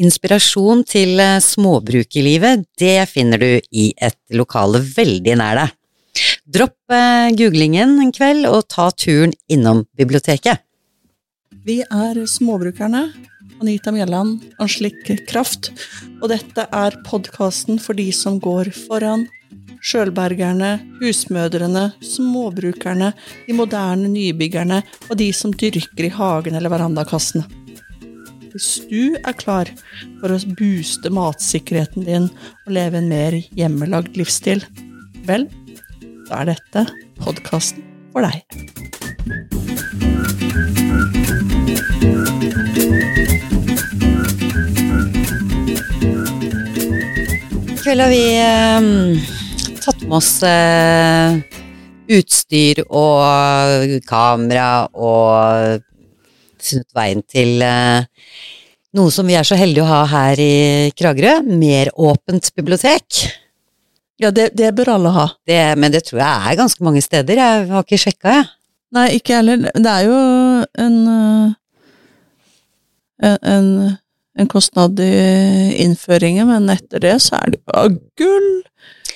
[0.00, 5.74] Inspirasjon til eh, småbrukerlivet, det finner du i et lokale veldig nær deg.
[6.48, 10.64] Dropp eh, googlingen en kveld og ta turen innom biblioteket.
[11.62, 13.10] Vi er Småbrukerne.
[13.62, 15.70] Anita Mjelland, Anslik Kraft.
[16.22, 19.28] Og dette er podkasten for de som går foran.
[19.82, 23.12] Sjølbergerne, husmødrene, småbrukerne,
[23.46, 24.80] de moderne nybyggerne
[25.10, 27.61] og de som dyrker i hagen eller verandakassene.
[28.52, 29.68] Hvis du er klar
[30.20, 32.26] for å booste matsikkerheten din
[32.66, 34.60] og leve en mer hjemmelagd livsstil,
[35.24, 35.46] vel,
[36.28, 36.82] da er dette
[37.22, 37.80] podkasten
[38.12, 38.44] for deg.
[47.72, 48.90] I kveld har vi eh,
[49.80, 51.40] tatt med oss eh,
[52.18, 55.88] utstyr og kamera og
[56.66, 58.08] funnet veien til eh,
[58.96, 60.54] noe som vi er så heldige å ha her i
[60.96, 63.22] Kragerø, meråpent bibliotek.
[64.20, 65.30] Ja, det, det bør alle ha.
[65.48, 68.50] Det, men det tror jeg er ganske mange steder, jeg har ikke sjekka, jeg.
[68.92, 69.62] Nei, ikke heller.
[69.72, 70.16] Det er jo
[70.84, 71.52] en øh,
[73.22, 73.96] en, en,
[74.38, 75.12] en kostnad i
[75.84, 78.52] innføringen, men etter det så er det jo gull!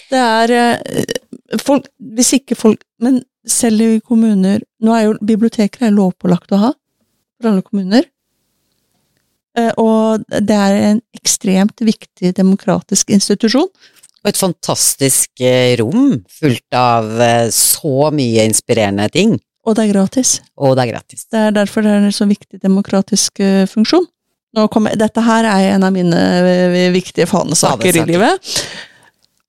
[0.06, 5.88] Det er øh, folk Hvis ikke folk Men selv i kommuner Nå er jo biblioteker
[5.88, 6.70] er lovpålagt å ha
[7.40, 8.06] for alle kommuner.
[9.56, 13.68] Eh, Og det er en ekstremt viktig demokratisk institusjon.
[14.24, 19.36] Og et fantastisk eh, rom fullt av eh, så mye inspirerende ting.
[19.66, 20.40] Og det er gratis.
[20.56, 21.24] Og det er gratis.
[21.30, 23.40] Det er derfor det er en så viktig demokratisk
[23.72, 24.04] funksjon.
[24.56, 26.20] Nå kommer, dette her er en av mine
[26.94, 28.54] viktige fanesaker i livet.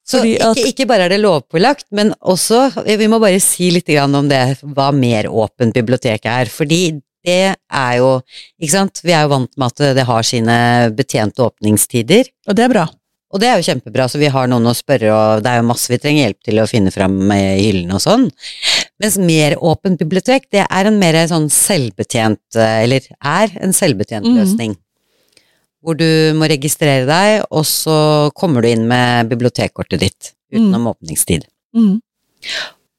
[0.08, 3.90] Så at, ikke, ikke bare er det lovpålagt, men også Vi må bare si litt
[4.00, 6.50] om det, hva meråpent bibliotek er.
[6.50, 8.12] Fordi det er jo
[8.62, 10.58] Ikke sant, vi er jo vant med at det har sine
[10.96, 12.30] betjente åpningstider.
[12.48, 12.88] Og det er bra.
[13.28, 15.68] Og det er jo kjempebra, så vi har noen å spørre, og det er jo
[15.68, 18.24] masse vi trenger hjelp til å finne fram i hyllene og sånn.
[19.04, 24.40] Mens mer åpent bibliotek, det er en mer sånn selvbetjent, eller er en selvbetjent løsning.
[24.40, 24.78] løsning.
[25.84, 26.08] Hvor du
[26.40, 27.98] må registrere deg, og så
[28.36, 31.46] kommer du inn med bibliotekkortet ditt utenom åpningstid.
[31.76, 32.00] Mm.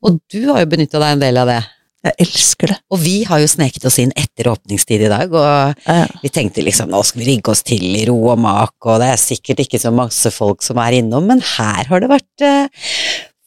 [0.04, 1.60] Og du har jo benytta deg en del av det.
[2.08, 2.76] Jeg elsker det.
[2.94, 6.06] Og vi har jo sneket oss inn etter åpningstid i dag, og Ja.
[6.22, 9.08] vi tenkte liksom nå skal vi rigge oss til i ro og mak, og det
[9.12, 12.68] er sikkert ikke så masse folk som er innom, men her har det vært eh,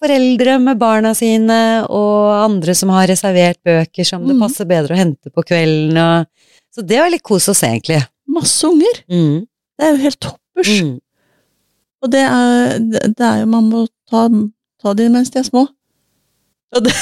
[0.02, 4.42] foreldre med barna sine, og andre som har reservert bøker som det Mhm.
[4.42, 6.28] passer bedre å hente på kvelden, og
[6.74, 8.02] Så det var litt kos å se, egentlig.
[8.30, 9.04] Masse unger.
[9.12, 9.46] Mm.
[9.78, 10.70] Det er jo helt toppers.
[10.82, 11.00] Mm.
[12.04, 14.30] Og det er, det det er jo Man må ta,
[14.82, 15.68] ta de mens de er små.
[16.72, 16.94] Det,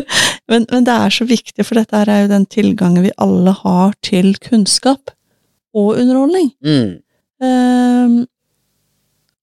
[0.50, 3.92] men, men det er så viktig, for dette er jo den tilgangen vi alle har
[4.04, 5.12] til kunnskap
[5.76, 6.52] og underholdning.
[6.64, 6.94] Mm.
[7.44, 8.16] Um,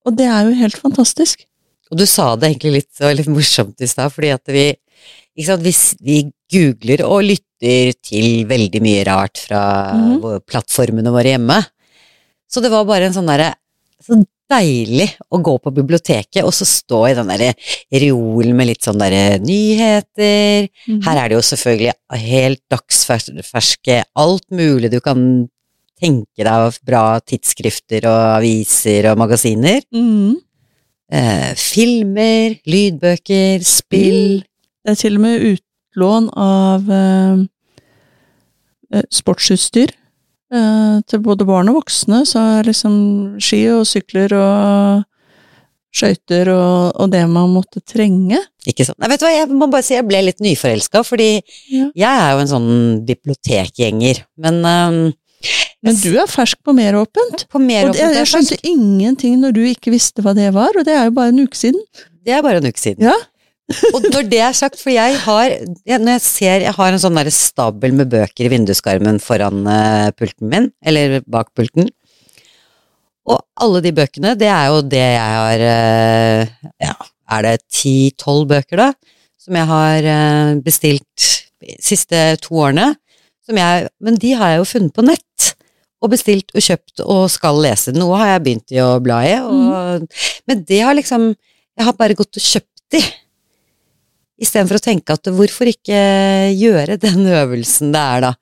[0.05, 1.45] og det er jo helt fantastisk.
[1.91, 4.65] Og du sa det egentlig litt, det var litt morsomt i stad, fordi at vi
[5.45, 6.17] sant, vi, vi
[6.51, 9.61] googler og lytter til veldig mye rart fra
[9.97, 10.25] mm.
[10.47, 11.59] plattformene våre hjemme.
[12.51, 13.55] Så det var bare en sånn derre
[14.03, 14.19] Så
[14.51, 17.51] deilig å gå på biblioteket og så stå i den derre
[17.93, 20.69] reolen med litt sånn derre nyheter.
[21.07, 25.21] Her er det jo selvfølgelig helt dagsferske alt mulig du kan
[25.99, 29.81] tenke deg av bra tidsskrifter og aviser og magasiner.
[29.95, 30.41] Mhm.
[31.05, 34.41] Eh, filmer, lydbøker, spill.
[34.83, 37.43] Det er til og med utlån av eh,
[38.91, 39.93] eh, sportsutstyr.
[40.53, 42.95] Eh, til både barn og voksne, så er liksom
[43.41, 45.03] ski og sykler og
[45.95, 48.41] skøyter og, og det man måtte trenge.
[48.67, 48.97] Ikke sant?
[48.99, 51.29] Nei, vet du hva, jeg må bare si jeg ble litt nyforelska, fordi
[51.71, 51.85] Ja.
[51.95, 52.71] jeg er jo en sånn
[53.07, 54.23] bibliotekgjenger.
[54.43, 54.97] Men um,
[55.85, 57.45] Men du er fersk på Meråpent.
[57.53, 57.95] på meråpent.
[57.95, 61.05] Og jeg, jeg skjønte ingenting når du ikke visste hva det var, og det er
[61.07, 61.79] jo bare en uke siden.
[62.25, 63.05] Det er bare en uke siden.
[63.05, 63.13] Ja.
[63.95, 67.01] Og når det er sagt, for jeg har jeg, Når jeg ser Jeg har en
[67.01, 71.89] sånn der stabel med bøker i vinduskarmen foran eh, pulten min, eller bak pulten.
[73.25, 76.53] Og alle de bøkene, det er jo det jeg har eh,
[76.85, 76.93] Ja,
[77.37, 79.17] er det ti-tolv bøker, da?
[79.41, 81.31] Som jeg har eh, bestilt
[81.65, 82.91] de siste to årene.
[83.45, 85.51] Som jeg, men de har jeg jo funnet på nett.
[86.05, 87.93] Og bestilt og kjøpt og skal lese.
[87.97, 89.35] Noe har jeg begynt i å bla i.
[89.41, 90.05] Og,
[90.45, 91.31] Men det har liksom
[91.75, 93.01] Jeg har bare gått og kjøpt de.
[94.41, 95.99] Istedenfor å tenke at hvorfor ikke
[96.55, 98.33] gjøre den øvelsen det er, da.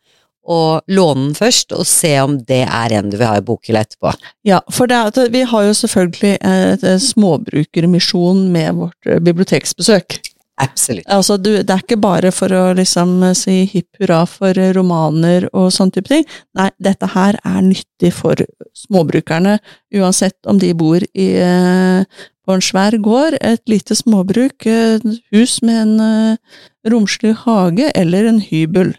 [0.43, 3.85] Og låne den først, og se om det er en du vil ha i bokhylla
[3.85, 4.11] etterpå.
[4.47, 10.19] Ja, for det er vi har jo selvfølgelig et, småbrukermisjon med vårt eh, biblioteksbesøk.
[10.61, 11.07] Absolutt.
[11.09, 15.71] Altså, du, det er ikke bare for å liksom si hipp hurra for romaner og
[15.73, 16.27] sånn type ting.
[16.59, 18.37] Nei, dette her er nyttig for
[18.83, 19.57] småbrukerne,
[19.97, 25.61] uansett om de bor i, eh, på en svær gård, et lite småbruk, et hus
[25.63, 26.59] med en eh,
[26.91, 28.93] romslig hage eller en hybel.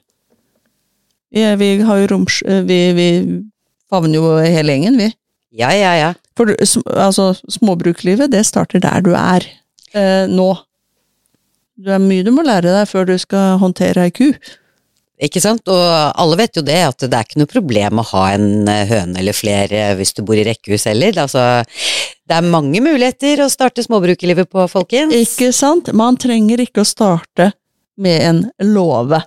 [1.34, 2.42] Ja, vi har jo roms...
[2.46, 3.08] eh, Vi, vi
[3.90, 5.10] favner jo hele gjengen, vi.
[5.54, 6.12] Ja, ja, ja.
[6.36, 6.56] For du-
[6.96, 9.44] altså, småbruklivet, det starter der du er
[9.94, 10.48] eh, nå.
[11.78, 14.28] Det er mye du må lære deg før du skal håndtere ei ku.
[15.24, 15.62] Ikke sant?
[15.72, 15.82] Og
[16.20, 19.20] alle vet jo det, at det er ikke noe problem å ha en eh, høne
[19.22, 21.16] eller flere hvis du bor i rekkehus heller.
[21.22, 21.44] Altså,
[22.28, 25.14] det er mange muligheter å starte småbrukerlivet på, folkens.
[25.16, 25.92] Ikke sant?
[25.96, 27.50] Man trenger ikke å starte
[28.00, 28.42] med en
[28.74, 29.22] låve.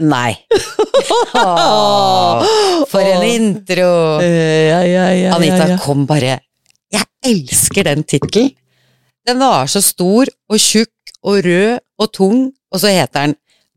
[0.00, 0.32] Nei.
[1.36, 2.44] Åh,
[2.88, 3.90] for en intro!
[4.24, 6.38] Eh, Ja, ja, ja, Anita kom bare
[6.92, 8.54] Jeg elsker den tittelen!
[9.28, 12.38] Den var så stor og tjukk og rød og tung,
[12.72, 13.34] og så heter den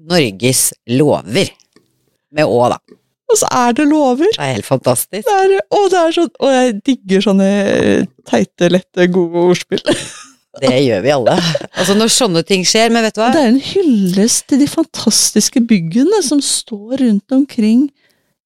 [0.09, 1.53] Norges lover.
[2.33, 2.79] Med Å, da.
[3.33, 4.29] Og så er det lover.
[4.35, 5.23] Det er helt fantastisk.
[5.25, 9.83] Det er, og, det er sånn, og jeg digger sånne eh, teite, lette, gode ordspill.
[10.61, 11.33] Det gjør vi alle.
[11.81, 13.31] Altså Når sånne ting skjer, men vet du hva?
[13.33, 17.87] Det er en hyllest til de fantastiske byggene som står rundt omkring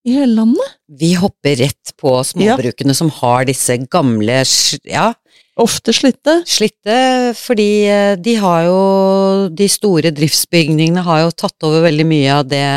[0.07, 0.77] i hele landet.
[0.87, 4.39] Vi hopper rett på småbrukene som har disse gamle
[4.87, 5.09] ja,
[5.57, 6.41] Ofte slitte.
[6.45, 6.97] slitte,
[7.37, 8.79] fordi eh, de har jo
[9.49, 12.67] De store driftsbygningene har jo tatt over veldig mye av det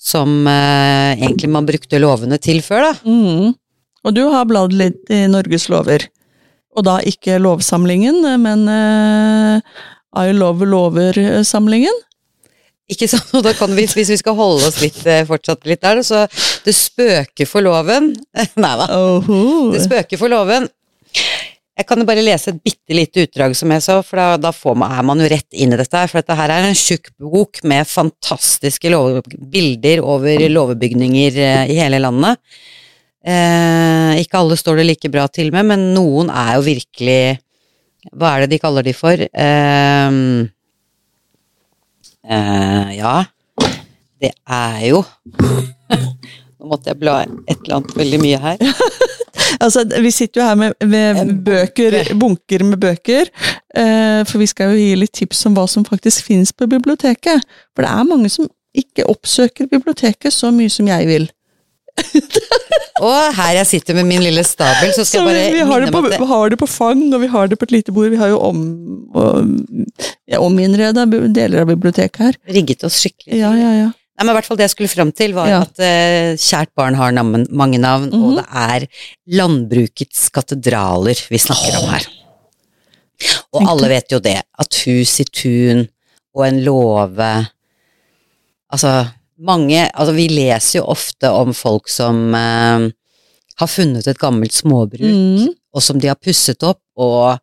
[0.00, 2.92] som eh, egentlig man brukte lovene til før, da.
[3.04, 3.52] Mm.
[4.00, 6.06] Og du har bladd litt i Norges lover.
[6.72, 9.82] Og da ikke lovsamlingen, men eh,
[10.16, 12.00] I Love Lover-samlingen.
[12.90, 13.28] Ikke sant?
[13.36, 16.24] Og da kan vi, hvis vi skal holde oss litt eh, fortsatt litt der, så
[16.64, 18.14] Det spøker for loven.
[18.64, 18.88] Nei da.
[19.74, 20.68] Det spøker for loven.
[21.80, 24.50] Jeg kan jo bare lese et bitte lite utdrag, som jeg sa, for da, da
[24.76, 26.10] man, er man jo rett inn i dette her.
[26.12, 31.78] For dette her er en tjukk bok med fantastiske love, bilder over låvebygninger eh, i
[31.80, 32.36] hele landet.
[33.24, 37.38] Eh, ikke alle står det like bra til med, men noen er jo virkelig
[38.16, 39.24] Hva er det de kaller de for?
[39.24, 40.20] Eh,
[42.28, 43.16] eh, ja,
[44.20, 45.02] det er jo
[46.60, 48.64] Nå måtte jeg bla et eller annet veldig mye her.
[49.58, 53.30] Altså, vi sitter jo her med, med bøker, bunker med bøker,
[53.76, 57.44] eh, for vi skal jo gi litt tips om hva som faktisk finnes på biblioteket.
[57.74, 61.30] For det er mange som ikke oppsøker biblioteket så mye som jeg vil.
[63.04, 65.66] Og her jeg sitter med min lille stabel, så skal Så jeg bare vi, vi
[65.70, 67.58] har, det minne på, om at det, har det på fang, og vi har det
[67.60, 68.10] på et lite bord.
[68.12, 68.60] Vi har jo om,
[69.16, 69.54] og,
[70.28, 72.38] ja, ominnreda deler av biblioteket her.
[72.58, 73.40] rigget oss skikkelig.
[73.40, 73.88] Ja, ja, ja.
[74.20, 75.60] Nei, men i hvert fall det jeg skulle fram til, var Ja.
[75.64, 78.24] at uh, kjært barn har namn, mange navn, Mhm.
[78.26, 78.84] og det er
[79.32, 82.04] landbrukets katedraler vi snakker om her.
[83.56, 85.88] Og alle vet jo det, at hus i tun
[86.36, 87.48] og en låve
[88.72, 89.08] Altså,
[89.40, 92.86] mange Altså, vi leser jo ofte om folk som uh,
[93.58, 95.48] har funnet et gammelt småbruk, Mm.
[95.74, 97.40] og som de har pusset opp, og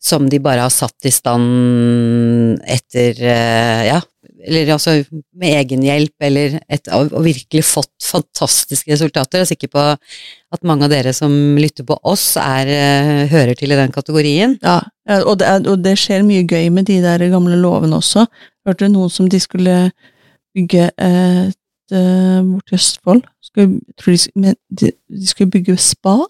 [0.00, 4.00] som de bare har satt i stand etter eh, Ja,
[4.44, 4.96] eller altså
[5.40, 9.40] med egenhjelp eller et, og, virkelig fått fantastiske resultater.
[9.40, 9.84] Jeg er sikker på
[10.54, 14.58] at mange av dere som lytter på oss, er, eh, hører til i den kategorien.
[14.62, 14.80] Ja,
[15.24, 18.26] og det, er, og det skjer mye gøy med de der gamle låvene også.
[18.68, 19.78] Hørte noen som de skulle
[20.54, 23.24] bygge et eh, i Østfold.
[23.44, 26.20] Skulle, de, de skulle bygge spa.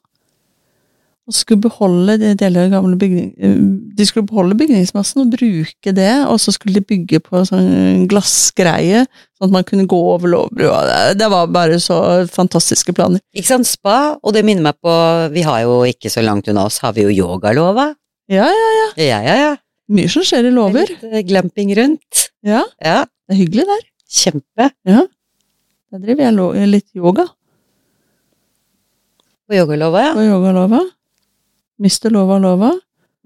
[1.25, 3.55] Og skulle beholde de deler av gamle bygning, eh,
[3.97, 9.07] De skulle beholde bygningsmassen og bruke det, og så skulle de bygge på sånn glassgreie,
[9.39, 11.15] sånn at man kunne gå over Lovbrua.
[11.17, 13.21] Det- var bare så fantastiske planer.
[13.35, 16.67] Ikke sant, spa, og det minner meg på Vi har jo ikke så langt unna
[16.67, 17.95] oss, har vi jo yogalova.
[18.29, 19.35] Ja, ja, Ja, ja, ja.
[19.37, 19.57] ja.
[19.91, 20.87] mye som skjer i låver.
[20.89, 22.29] Litt eh, glamping rundt.
[22.45, 23.81] Ja, Ja, det er hyggelig der.
[24.11, 24.71] kjempe.
[24.85, 25.07] Ja.
[25.91, 26.21] Da driver
[26.53, 27.27] jeg litt yoga.
[29.49, 30.13] På yogalova, ja.
[30.15, 30.81] på yogalova.
[31.83, 32.73] Mister lova lova.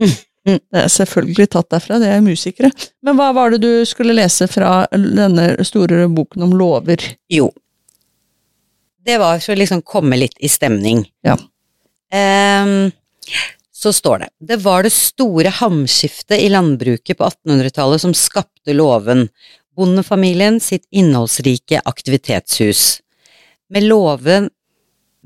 [0.48, 2.70] Det er selvfølgelig tatt derfra, det er musikere.
[3.04, 7.04] Men hva var det du skulle lese fra denne store boken om lover?
[7.28, 7.50] Jo.
[9.04, 11.02] Det var for å liksom komme litt i stemning.
[11.26, 11.36] Ja.
[12.08, 12.88] Um,
[13.76, 19.26] så står det Det var det store hamskiftet i landbruket på 1800-tallet som skapte låven,
[19.76, 23.02] bondefamilien sitt innholdsrike aktivitetshus.
[23.70, 24.48] Med låven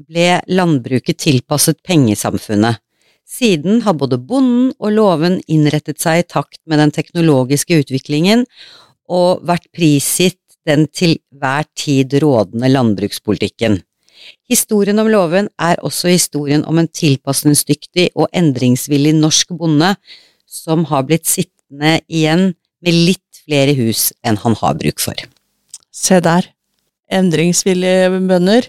[0.09, 2.83] ble landbruket tilpasset pengesamfunnet.
[3.33, 8.45] Siden har både bonden og låven innrettet seg i takt med den teknologiske utviklingen
[9.09, 13.81] og vært prisgitt den til hver tid rådende landbrukspolitikken.
[14.51, 19.95] Historien om låven er også historien om en tilpasningsdyktig og endringsvillig norsk bonde
[20.47, 22.53] som har blitt sittende igjen
[22.85, 25.17] med litt flere hus enn han har bruk for.
[25.91, 26.47] Se der.
[27.13, 28.69] Endringsvillige bønder.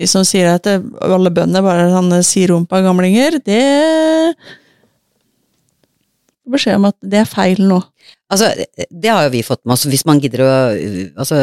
[0.00, 4.34] De som sier at det- alle bønder bare er sånne sirumpa gamlinger, det
[6.50, 7.78] beskjed om at det er feil nå.
[8.30, 8.48] Altså,
[8.90, 9.84] det har jo vi fått med oss.
[9.90, 10.50] Hvis man gidder å
[11.18, 11.38] altså,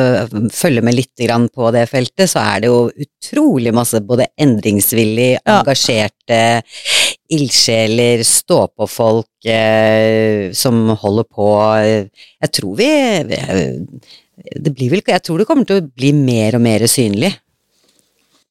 [0.55, 5.37] følge med litt grann på det feltet, så er det jo utrolig masse både endringsvillig,
[5.37, 5.61] Ja.
[5.61, 6.41] engasjerte
[7.31, 11.47] ildsjeler, stå-på-folk eh, som holder på.
[12.41, 12.91] Jeg tror vi
[13.27, 17.33] det blir vel, Jeg tror det kommer til å bli mer og mer synlig.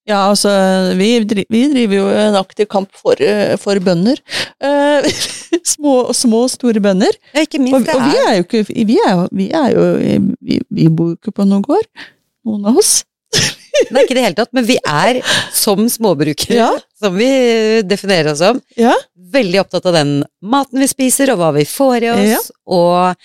[0.07, 0.51] Ja, altså,
[0.95, 1.09] vi,
[1.51, 3.19] vi driver jo en aktiv kamp for,
[3.59, 4.21] for bønder.
[4.63, 5.09] Eh,
[5.75, 7.17] små, små og store bønder.
[7.35, 7.75] Ja, ikke minst.
[7.81, 9.87] og det er, er jo ikke Vi er vi, er jo,
[10.47, 11.89] vi, vi bor jo ikke på noen gård,
[12.47, 13.01] noen av oss.
[13.91, 15.19] nei, ikke i det hele tatt, men vi er
[15.53, 16.71] som småbrukere, Ja.
[17.03, 17.27] som vi
[17.85, 18.95] definerer oss som, Ja.
[19.35, 22.41] veldig opptatt av den maten vi spiser, og hva vi får i oss, Ja.
[22.71, 23.17] og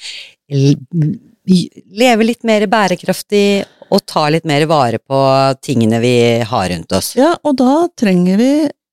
[0.49, 1.61] vi
[2.01, 5.21] leve litt mer bærekraftig, og ta litt mer vare på
[5.63, 6.15] tingene vi
[6.47, 7.13] har rundt oss.
[7.19, 8.51] ja, og da trenger vi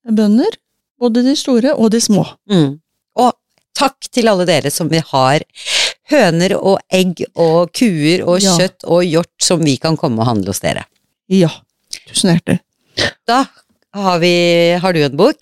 [0.09, 0.59] bønder.
[0.99, 2.25] Både de store og de små.
[2.51, 2.81] Mm.
[3.23, 3.33] Og
[3.79, 5.45] takk til alle dere som vi har
[6.11, 8.57] høner og egg og kuer og Ja.
[8.59, 10.85] kjøtt og hjort som vi kan komme og handle hos dere.
[11.29, 11.51] Ja.
[12.09, 12.59] Tusen hjertelig.
[13.29, 13.45] Da
[13.95, 15.37] har vi Har du en bok?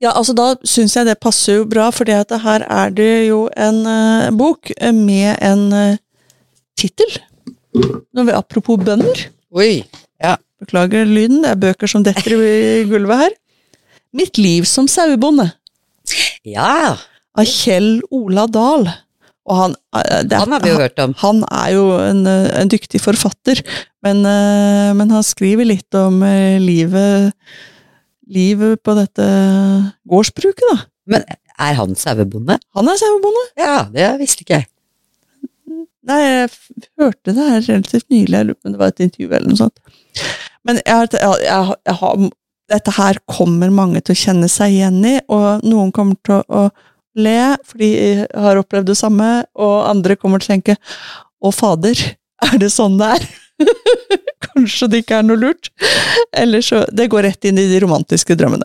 [0.00, 3.86] Ja, altså da syns jeg det passer jo bra, for her er det jo en
[3.86, 5.96] uh, bok med en uh,
[6.76, 7.20] tittel.
[7.74, 9.26] Når vi, apropos bønder.
[9.54, 9.84] Oi.
[10.22, 10.36] Ja.
[10.60, 13.36] Beklager lyden, det er bøker som detter i gulvet her.
[14.16, 15.46] Mitt liv som sauebonde.
[16.46, 16.96] Ja,
[17.38, 18.88] Av Kjell Ola Dahl.
[19.50, 21.14] Og han, eh, det han har vi jo hørt om.
[21.22, 23.62] Han er jo en, eh, en dyktig forfatter,
[24.02, 27.34] men, eh, men han skriver litt om livet
[28.30, 29.24] Livet på dette
[30.06, 30.84] gårdsbruket, da.
[31.10, 31.24] Men
[31.58, 32.60] er han sauebonde?
[32.76, 33.42] Han er sauebonde.
[33.58, 34.66] Ja, det visste ikke jeg.
[36.08, 36.50] Nei, jeg
[37.00, 39.60] hørte det her relativt nylig, jeg lurer på om det var et intervju eller noe
[39.60, 39.80] sånt.
[40.64, 42.22] Men jeg, jeg, jeg har,
[42.72, 46.64] dette her kommer mange til å kjenne seg igjen i, og noen kommer til å,
[46.68, 50.76] å le fordi de har opplevd det samme, og andre kommer til å tenke
[51.40, 52.00] å fader,
[52.46, 53.26] er det sånn det er?
[54.50, 55.68] Kanskje det ikke er noe lurt?
[56.36, 58.64] Eller så Det går rett inn i de romantiske drømmene.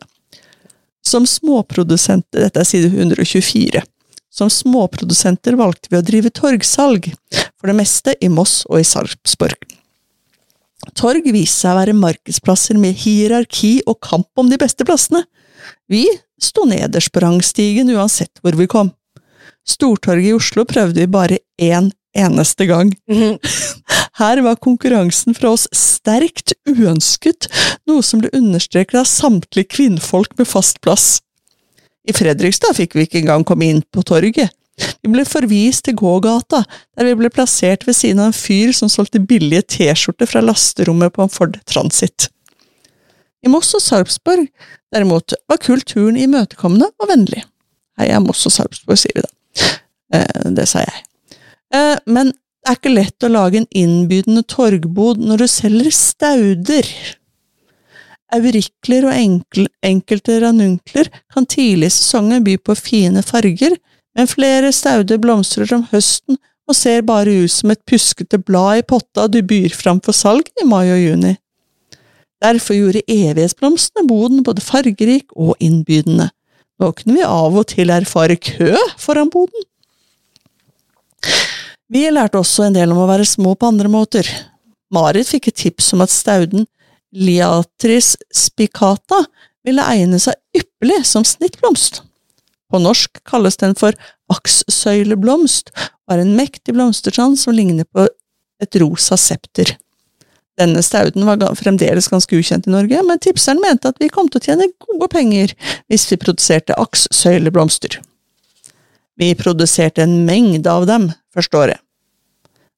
[1.06, 3.84] Som småprodusent, dette er side 124.
[4.36, 7.08] Som småprodusenter valgte vi å drive torgsalg,
[7.56, 9.62] for det meste i Moss og i Sarpsborg.
[11.00, 15.24] Torg viste seg å være markedsplasser med hierarki og kamp om de beste plassene.
[15.90, 16.04] Vi
[16.42, 18.92] sto nederst på rangstigen uansett hvor vi kom.
[19.66, 22.92] Stortorget i Oslo prøvde vi bare én eneste gang.
[24.20, 27.50] Her var konkurransen fra oss sterkt uønsket,
[27.88, 31.20] noe som ble understreket av samtlige kvinnfolk med fast plass.
[32.06, 34.54] I Fredrikstad fikk vi ikke engang komme inn på torget.
[34.76, 36.62] Vi ble forvist til gågata,
[36.98, 41.16] der vi ble plassert ved siden av en fyr som solgte billige T-skjorter fra lasterommet
[41.16, 42.28] på en Ford Transit.
[43.46, 44.48] I Moss og Sarpsborg,
[44.94, 47.44] derimot, var kulturen imøtekommende og vennlig.
[48.00, 49.32] Heia Moss og Sarpsborg, sier vi da.
[50.16, 51.06] Eh, det sa jeg.
[51.74, 56.90] Eh, men det er ikke lett å lage en innbydende torgbod når du selger stauder.
[58.34, 63.78] Aurikler og enkel, enkelte ranunkler kan tidlig i sesongen by på fine farger,
[64.16, 68.86] men flere stauder blomstrer om høsten og ser bare ut som et puskete blad i
[68.88, 71.36] potta du byr fram for salg i mai og juni.
[72.44, 76.30] Derfor gjorde evighetsblomstene boden både fargerik og innbydende.
[76.82, 79.70] Nå kunne vi av og til erfare kø foran boden.
[81.90, 84.28] Vi lærte også en del om å være små på andre måter.
[84.94, 86.66] Marit fikk et tips om at stauden
[87.16, 89.22] Liatris spicata
[89.66, 92.02] ville egne seg ypperlig som snittblomst.
[92.72, 93.96] På norsk kalles den for
[94.34, 95.72] akssøyleblomst,
[96.06, 98.08] og er en mektig blomsterstand som ligner på
[98.62, 99.76] et rosa septer.
[100.60, 104.40] Denne stauden var fremdeles ganske ukjent i Norge, men tipseren mente at vi kom til
[104.40, 105.56] å tjene gode penger
[105.92, 108.00] hvis vi produserte akssøyleblomster.
[109.20, 111.82] Vi produserte en mengde av dem første året.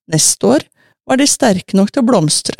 [0.10, 0.66] Neste år
[1.08, 2.58] var de sterke nok til å blomstre.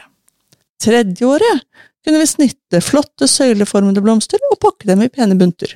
[0.84, 1.66] Tredje året
[2.06, 5.74] kunne vi snitte flotte søyleformede blomster og pakke dem i pene bunter.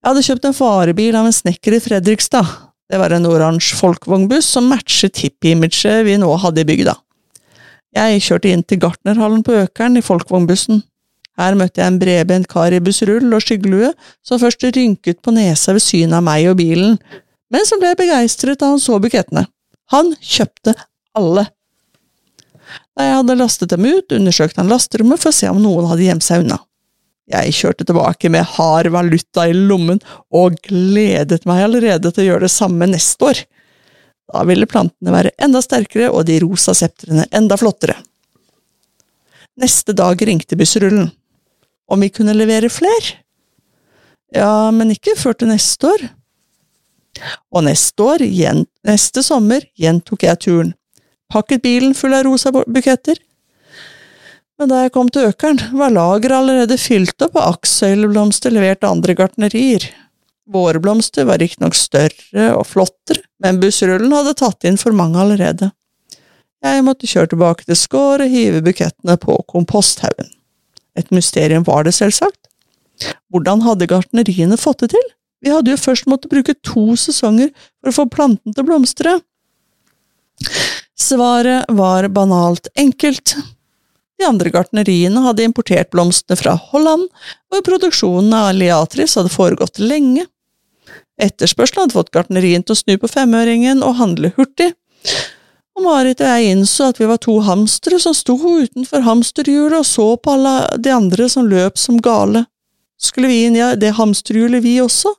[0.00, 2.48] Jeg hadde kjøpt en varebil av en snekker i Fredrikstad.
[2.90, 6.96] Det var en oransje folkvognbuss som matchet hippie-imaget vi nå hadde i bygda.
[7.94, 10.80] Jeg kjørte inn til Gartnerhallen på Økeren i folkvognbussen.
[11.38, 13.92] Her møtte jeg en bredbent kar i bussrull og skyggelue
[14.26, 16.98] som først rynket på nesa ved synet av meg og bilen,
[17.50, 19.46] men som ble begeistret da han så bukettene.
[19.94, 20.74] Han kjøpte
[21.18, 21.46] alle.
[22.98, 26.06] Da jeg hadde lastet dem ut, undersøkte han lasterommet for å se om noen hadde
[26.08, 26.58] gjemt seg unna.
[27.30, 30.00] Jeg kjørte tilbake med hard valuta i lommen
[30.34, 33.42] og gledet meg allerede til å gjøre det samme neste år.
[34.30, 37.96] Da ville plantene være enda sterkere og de rosa septrene enda flottere.
[39.60, 41.10] Neste dag ringte bussrullen.
[41.90, 43.14] Om vi kunne levere fler?
[44.34, 46.04] Ja, men ikke før til neste år.
[47.50, 48.22] Og neste år,
[48.86, 50.74] neste sommer, gjentok jeg turen.
[51.30, 53.18] Pakket bilen full av rosa buketter.
[54.60, 58.98] Men da jeg kom til Økeren, var lageret allerede fylt opp av akssøyleblomster levert av
[58.98, 59.86] andre gartnerier.
[60.50, 65.70] Vårblomster var riktignok større og flottere, men bussrullen hadde tatt inn for mange allerede.
[66.60, 70.28] Jeg måtte kjøre tilbake til Skår og hive bukettene på komposthaugen.
[70.98, 72.50] Et mysterium var det, selvsagt.
[73.32, 75.06] Hvordan hadde gartneriene fått det til?
[75.40, 77.48] Vi hadde jo først måttet bruke to sesonger
[77.80, 79.14] for å få planten til å blomstre.
[81.00, 83.36] Svaret var banalt enkelt.
[84.20, 87.08] De andre gartneriene hadde importert blomstene fra Holland,
[87.48, 90.26] hvor produksjonen av Liatris hadde foregått lenge.
[91.20, 94.72] Etterspørselen hadde fått gartnerien til å snu på femøringen og handle hurtig,
[95.76, 99.86] og Marit og jeg innså at vi var to hamstere som sto utenfor hamsterhjulet og
[99.88, 102.44] så på alle de andre som løp som gale.
[103.00, 105.14] Skulle vi inn i det hamsterhjulet, vi også?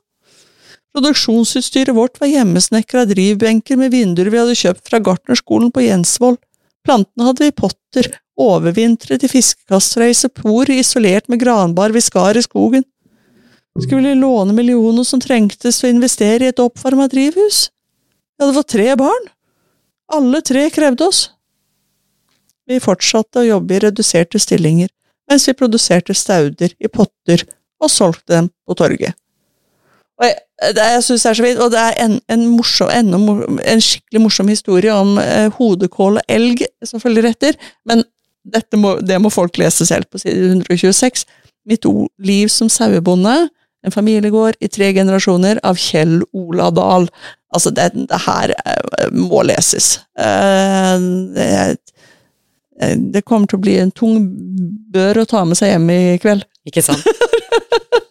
[0.92, 6.36] Produksjonsutstyret vårt var hjemmesnekra drivbenker med vinduer vi hadde kjøpt fra gartnerskolen på Jensvoll.
[6.84, 12.44] Plantene hadde vi i potter, overvintret i fiskekastreise, por isolert med granbar vi skar i
[12.44, 12.84] skogen.
[13.80, 17.70] Skulle vi låne millioner som trengtes til å investere i et oppvarma drivhus?
[18.36, 19.30] Vi hadde fått tre barn.
[20.12, 21.22] Alle tre krevde oss.
[22.68, 24.92] Vi fortsatte å jobbe i reduserte stillinger,
[25.30, 27.46] mens vi produserte stauder i potter
[27.80, 29.16] og solgte dem på torget.
[30.20, 30.36] Og jeg,
[30.70, 33.14] det, jeg synes det er så fint, og det er en, en, morsom, en,
[33.66, 38.04] en skikkelig morsom historie om eh, hodekål og elg som følger etter, men
[38.78, 41.26] må, det må folk lese selv på side 126.
[41.68, 41.86] Mitt
[42.18, 43.48] liv som sauebonde,
[43.82, 47.08] en familiegård i tre generasjoner av Kjell Ola Dahl.
[47.54, 49.96] Altså, det, det her eh, må leses.
[50.18, 50.94] Eh,
[51.34, 51.48] det,
[52.80, 54.22] eh, det, kommer til å bli en tung
[54.92, 56.46] bør å ta med seg hjem i kveld.
[56.68, 57.02] Ikke sant?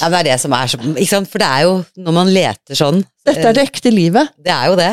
[0.00, 1.74] ja, det er det som er så Ikke sant, for det er jo
[2.06, 4.30] når man leter sånn Dette er det ekte livet.
[4.40, 4.92] Det er jo det.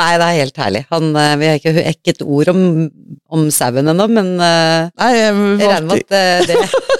[0.00, 0.80] Nei, det er helt herlig.
[0.90, 2.62] Han, vi har ikke, ikke et ord om,
[3.36, 6.14] om sauen ennå, men Nei, jeg, jeg regner med at
[6.48, 6.54] det,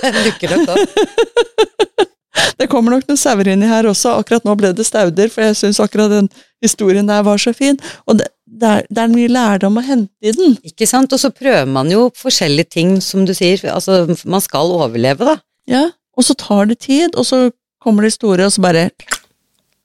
[0.04, 2.04] det dukker nok opp.
[2.58, 4.16] Det kommer nok noen sauer inni her også.
[4.20, 6.28] Akkurat nå ble det stauder, for jeg syns akkurat den
[6.64, 7.78] historien der var så fin.
[8.08, 10.56] Og det, det, er, det er mye lærdom å hente i den.
[10.66, 11.14] Ikke sant.
[11.14, 13.62] Og så prøver man jo forskjellige ting, som du sier.
[13.70, 15.36] Altså, man skal overleve, da.
[15.70, 17.48] Ja, og så tar det tid, og så
[17.82, 18.88] kommer de store, og så bare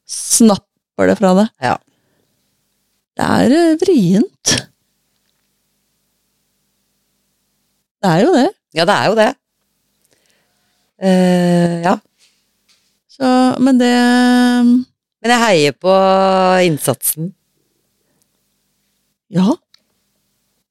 [0.09, 1.53] snapper det fra deg.
[1.63, 1.75] Ja.
[3.19, 4.53] Det er uh, vrient.
[7.99, 8.47] Det er jo det.
[8.77, 9.31] Ja, det er jo det.
[10.99, 11.97] Uh, ja.
[13.09, 13.27] Så,
[13.59, 13.91] men det
[15.19, 15.93] Men jeg heier på
[16.63, 17.33] innsatsen.
[19.29, 19.57] Ja.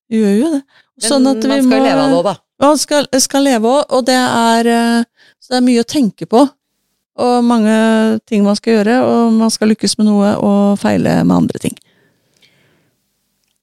[0.09, 0.63] Du gjør jo det.
[1.05, 2.35] Sånn at man skal må, leve av det òg, da.
[2.65, 5.18] Man skal, skal leve òg, og det er, eh,
[5.49, 6.43] så det er mye å tenke på.
[7.19, 7.73] Og mange
[8.29, 11.79] ting man skal gjøre, og man skal lykkes med noe og feile med andre ting.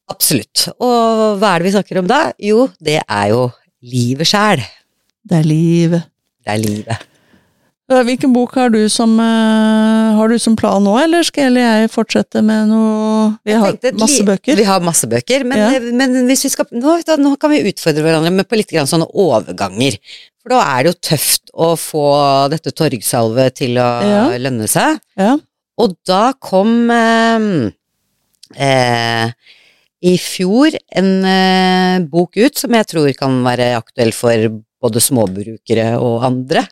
[0.10, 0.66] Absolutt.
[0.82, 2.24] Og hva er det vi snakker om da?
[2.42, 3.46] Jo, det er jo
[3.86, 4.66] livet sjæl.
[5.22, 6.10] Det er livet.
[6.42, 7.06] Det er livet.
[7.86, 12.42] Hvilken bok har du som, uh, har du som plan nå, eller skal jeg fortsette
[12.42, 14.58] med noe Vi har masse bøker.
[14.58, 15.82] Vi har masse bøker, men, ja.
[15.94, 19.06] men hvis vi skal, nå, da, nå, kan vi utfordre hverandre med på litt sånne
[19.14, 20.00] overganger.
[20.42, 22.08] For da er det jo tøft å få
[22.54, 24.24] dette torgsalvet til å ja.
[24.42, 24.98] lønne seg.
[25.22, 25.36] Ja.
[25.82, 27.70] Og da kom eh,
[28.66, 29.30] eh,
[30.06, 34.50] i fjor en eh, bok ut som jeg tror kan være aktuell for
[34.86, 36.66] både småbrukere og andre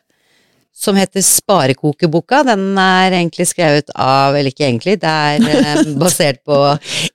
[0.84, 2.42] som heter Sparekokeboka.
[2.48, 6.60] Den er egentlig skrevet av, eller ikke egentlig, det er eh, basert på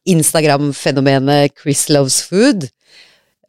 [0.08, 2.68] Instagram-fenomenet Chris Loves Food.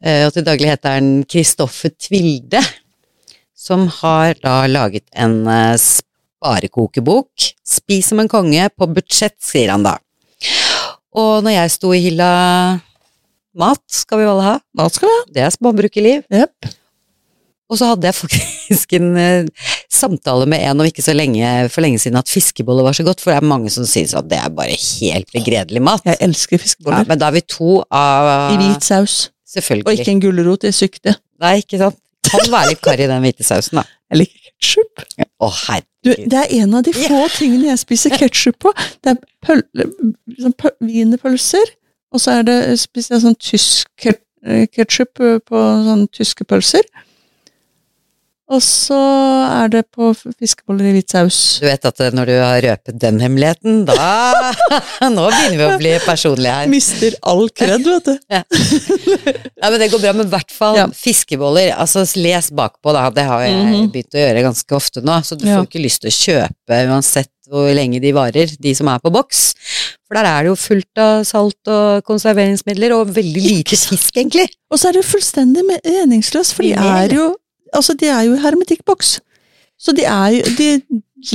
[0.04, 2.62] Eh, og til daglig heter den Kristoffer Tvilde,
[3.56, 7.50] som har da laget en eh, sparekokebok.
[7.66, 9.96] Spis som en konge, på budsjett, sier han da.
[11.16, 12.30] Og når jeg sto i hylla
[13.60, 14.58] Mat skal vi alle ha.
[14.78, 15.22] Mat skal vi ha.
[15.34, 16.20] Det er småbrukerliv.
[16.30, 16.68] Yep.
[17.70, 21.84] Og så hadde jeg faktisk en uh, samtale med en om ikke så lenge, for
[21.84, 24.40] lenge siden at fiskeboller var så godt, for det er mange som syns at det
[24.40, 26.06] er bare helt begredelig mat.
[26.08, 27.04] Jeg elsker fiskeboller.
[27.04, 29.20] Ja, men da er vi to av I hvit saus.
[29.50, 29.86] Selvfølgelig.
[29.88, 31.16] Og ikke en gulrot i sykte.
[31.42, 31.98] Nei, ikke sant.
[32.30, 33.86] Kan være litt karri i den hvite sausen, da.
[34.10, 35.04] Jeg liker ketsjup.
[35.40, 36.24] Å, herregud.
[36.30, 38.72] det er en av de få tingene jeg spiser ketsjup på.
[39.02, 39.62] Det er pøl,
[40.28, 41.72] liksom wienerpølser,
[42.12, 44.08] og så er det, spiser jeg sånn tysk
[44.76, 46.86] ketsjup på sånne tyske pølser.
[48.50, 48.96] Og så
[49.62, 51.36] er det på fiskeboller i hvit saus.
[51.62, 53.94] Du vet at eh, når du har røpet den hemmeligheten, da
[55.14, 56.70] Nå begynner vi å bli personlige her.
[56.72, 58.16] Mister all kred, vet du.
[59.60, 60.86] Ja, men det går bra, men i hvert fall Ja.
[60.96, 61.70] fiskeboller.
[61.78, 63.06] Altså, les bakpå, da.
[63.14, 63.90] Det har jeg Mhm.
[63.92, 65.58] begynt å gjøre ganske ofte nå, så du Ja.
[65.60, 69.10] får ikke lyst til å kjøpe uansett hvor lenge de varer, de som er på
[69.12, 69.54] boks.
[70.06, 74.48] For der er det jo fullt av salt og konserveringsmidler, og veldig lite fisk, egentlig.
[74.70, 77.36] Og så er det fullstendig meningsløst, for de er jo
[77.76, 79.18] Altså, de er jo i hermetikkboks.
[79.80, 80.70] Så de er jo De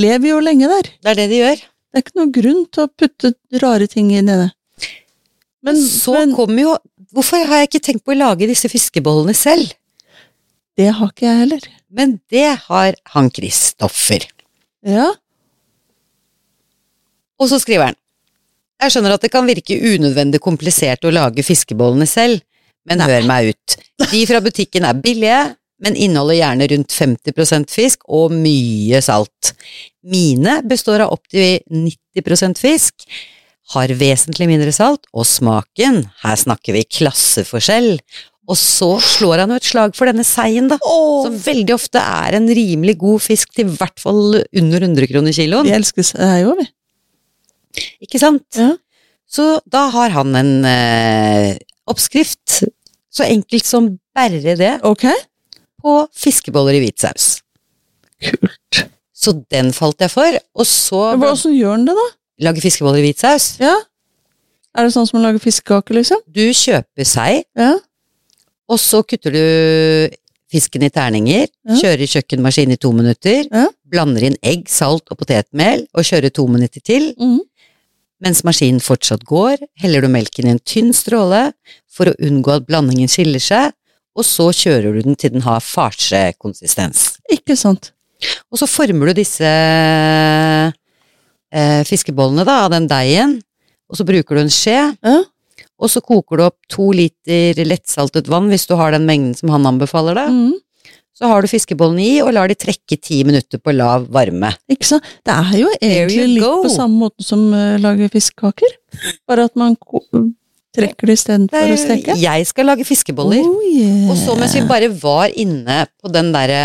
[0.02, 0.90] lever jo lenge der.
[1.02, 1.64] Det er det de gjør.
[1.64, 4.50] Det er ikke noen grunn til å putte rare ting inn i det.
[5.66, 6.76] Men, så men kommer jo
[7.16, 9.70] Hvorfor har jeg ikke tenkt på å lage disse fiskebollene selv?
[10.76, 11.68] det har ikke jeg heller.
[11.88, 14.26] Men det har han Kristoffer.
[14.86, 15.08] Ja.
[17.40, 17.98] Og så skriver han
[18.82, 22.42] Jeg skjønner at det kan virke unødvendig komplisert å lage fiskebollene selv,
[22.84, 23.76] men hør meg ut.
[24.12, 25.38] De fra butikken er billige,
[25.82, 29.52] men inneholder gjerne rundt 50% fisk og mye salt.
[30.06, 33.08] Mine består av opptil 90% fisk,
[33.74, 37.96] har vesentlig mindre salt, og smaken, her snakker vi klasseforskjell.
[38.46, 40.78] Og så slår han jo et slag for denne seien, da.
[40.78, 45.34] Som veldig ofte er en rimelig god fisk til i hvert fall under 100 kroner
[45.34, 45.66] kiloen.
[45.66, 46.68] Vi elsker seg òg, vi.
[48.06, 48.46] Ikke sant?
[48.54, 48.70] Ja.
[49.26, 51.56] Så da har han en eh,
[51.90, 52.60] oppskrift,
[53.10, 55.08] så enkelt som bare det, Ok.
[55.86, 55.96] På
[56.26, 57.28] fiskeboller i hvit saus.
[58.26, 58.82] Kult.
[59.16, 62.06] Så den falt jeg for, og så Men Hvordan gjør den det, da?
[62.48, 63.46] Lager fiskeboller i hvit saus.
[63.62, 63.72] Ja?
[64.76, 66.20] Er det sånn som å lage fiskekaker, liksom?
[66.28, 67.78] Du kjøper sei, Ja.
[68.68, 70.16] og så kutter du
[70.52, 71.74] fisken i terninger, Ja.
[71.80, 73.68] kjører i kjøkkenmaskin i to minutter, Ja.
[73.88, 77.14] blander inn egg, salt og potetmel, og kjører to minutter til.
[77.18, 77.40] Mm.
[78.20, 81.52] Mens maskinen fortsatt går, heller du melken i en tynn stråle
[81.88, 83.72] for å unngå at blandingen skiller seg,
[84.16, 87.18] og så kjører du den til den har farsekonsistens.
[87.32, 87.92] Ikke sant.
[88.50, 89.44] Og så former du disse
[91.52, 93.38] eh, fiskebollene da, av den deigen,
[93.90, 95.18] og så bruker du en skje, Ja.
[95.78, 99.52] og så koker du opp to liter lettsaltet vann hvis du har den mengden som
[99.52, 100.32] han anbefaler deg.
[100.32, 100.54] Mm.
[101.16, 104.50] Så har du fiskebollene i, og lar de trekke ti minutter på lav varme.
[104.68, 105.04] Ikke sant?
[105.24, 106.58] Det er jo egentlig litt go.
[106.66, 108.74] på samme måte som uh, lager fiskekaker.
[109.28, 109.78] Bare at man
[110.76, 112.16] trekker du istedenfor å steke.
[112.20, 113.42] Jeg skal lage fiskeboller.
[113.44, 114.06] Oh, yeah.
[114.12, 116.60] Og så mens vi bare var inne på den derre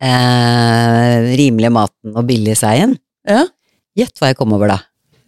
[0.00, 2.96] eh, rimelige maten og billige seien,
[3.28, 3.44] Ja.
[3.96, 4.78] gjett hva jeg kom over da?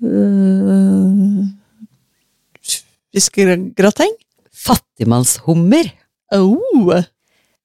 [0.05, 1.47] Uh,
[3.17, 4.13] Fiskegrateng?
[4.67, 5.89] Fattigmannshummer.
[6.37, 6.91] Oh.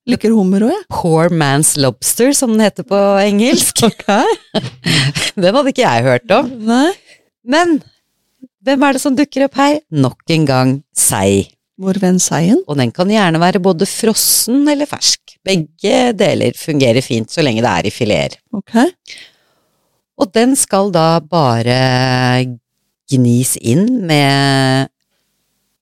[0.09, 0.85] Liker hummer òg, jeg.
[0.93, 3.81] Poor man's lobster, som den heter på engelsk.
[5.41, 6.49] Den hadde ikke jeg hørt om.
[6.67, 6.91] Nei.
[7.47, 7.77] Men
[8.65, 9.79] hvem er det som dukker opp her?
[9.89, 11.49] Nok en gang sei.
[11.81, 12.59] Vår venn Seien.
[12.69, 15.37] Og den kan gjerne være både frossen eller fersk.
[15.41, 18.37] Begge deler fungerer fint så lenge det er i fileter.
[18.53, 18.75] Ok.
[20.21, 21.77] Og den skal da bare
[23.11, 24.91] gnis inn med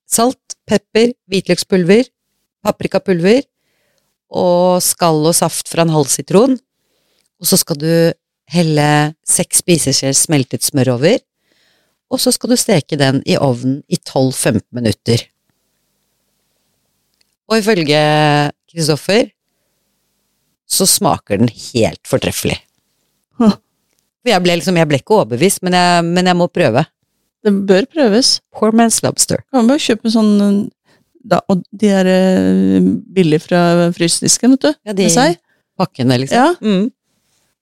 [0.09, 2.07] salt, pepper, hvitløkspulver,
[2.63, 3.43] paprikapulver
[4.29, 6.55] og skall og saft fra en halv sitron.
[7.39, 7.91] Og så skal du
[8.49, 8.89] helle
[9.27, 11.19] seks spiseskjeer smeltet smør over,
[12.09, 15.25] og så skal du steke den i ovnen i 12-15 minutter.
[17.49, 17.99] Og ifølge
[18.69, 19.29] Kristoffer
[20.69, 22.59] så smaker den helt fortreffelig.
[24.27, 26.83] Jeg ble, liksom, jeg ble ikke overbevist, men jeg, men jeg må prøve.
[27.45, 28.35] Det bør prøves.
[28.53, 29.41] Poor man's lobster.
[29.53, 30.67] Kan bare kjøpe sånn
[31.29, 34.69] da, Og de er eh, billige fra frysedisken, vet du.
[34.87, 35.07] Ja, de
[35.79, 36.37] pakkene, liksom.
[36.37, 36.53] Ja.
[36.63, 36.89] Mm.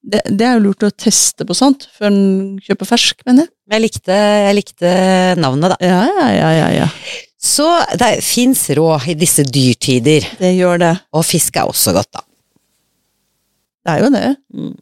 [0.07, 3.53] Det, det er jo lurt å teste på sånt før en kjøper fersk, mener jeg.
[3.67, 4.15] Men jeg likte,
[4.47, 4.91] jeg likte
[5.41, 5.77] navnet, da.
[5.83, 6.87] Ja, ja, ja, ja, ja.
[7.47, 7.67] Så
[7.99, 10.93] det fins råd i disse dyrtider, Det gjør det.
[11.13, 12.23] og fisk er også godt, da.
[13.87, 14.29] Det er jo det.
[14.55, 14.75] Mm.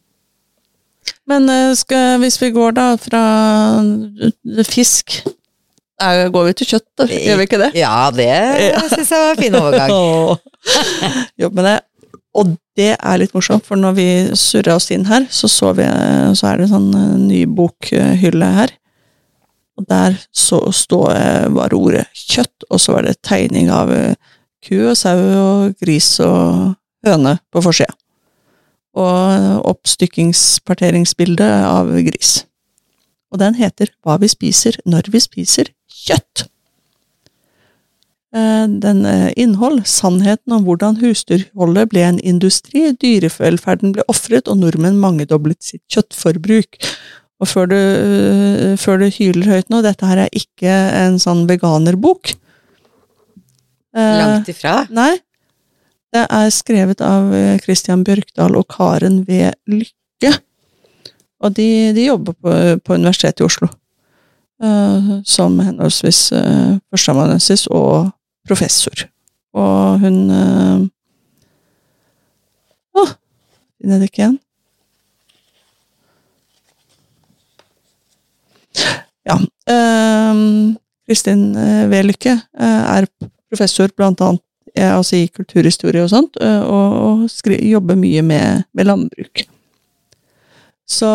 [1.30, 3.22] Men eh, skal, hvis vi går da fra
[3.82, 5.20] eh, fisk
[5.96, 7.06] da går vi til kjøtt, da.
[7.08, 7.70] Gjør vi ikke det?
[7.78, 8.80] Ja, det Ja.
[8.92, 9.92] syns jeg var en fin overgang.
[11.40, 11.76] Jobb med det.
[12.36, 15.86] Og det er litt morsomt, for når vi surra oss inn her, så så vi
[16.36, 18.72] Så er det en sånn eh, ny bokhylle her.
[19.76, 24.16] Og der så står eh, var ordet kjøtt, og så var det tegning av eh,
[24.64, 26.74] ku og sau og gris og
[27.06, 27.92] høne på forsida.
[28.96, 32.44] Og oppstykkingsparteringsbildet av gris.
[33.32, 36.46] Og den heter Hva vi spiser når vi spiser kjøtt.
[38.34, 44.58] Eh, Den eh, innhold sannheten om hvordan husdyrholdet ble en industri, dyrevelferden ble ofret og
[44.62, 46.80] nordmenn mangedoblet sitt kjøttforbruk.
[47.40, 50.72] Og før du, eh, før du hyler høyt nå, dette her er ikke
[51.04, 52.34] en sånn veganerbok.
[53.96, 54.82] Eh, Langt ifra.
[54.90, 55.14] Nei.
[56.12, 59.50] Det er skrevet av eh, Christian Bjørkdal og Karen V.
[59.68, 60.32] Lykke.
[61.44, 63.68] Og de, de jobber på, på Universitetet i Oslo.
[64.56, 68.06] Uh, som henholdsvis uh, førsteamanuensis og
[68.46, 69.06] professor.
[69.56, 70.84] Og hun uh,
[72.96, 73.02] Å,
[73.76, 74.38] finner det ikke igjen?
[79.26, 79.36] Ja.
[79.66, 82.02] ehm, Kristin eh, V.
[82.06, 83.08] Lykke eh, er
[83.50, 84.42] professor blant annet
[84.76, 89.44] eh, altså i kulturhistorie og sånt, eh, og, jobber mye med, med landbruk.
[90.86, 91.10] Så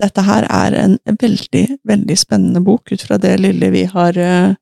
[0.00, 4.56] dette her er en veldig, veldig spennende bok, ut fra det lille vi har eh,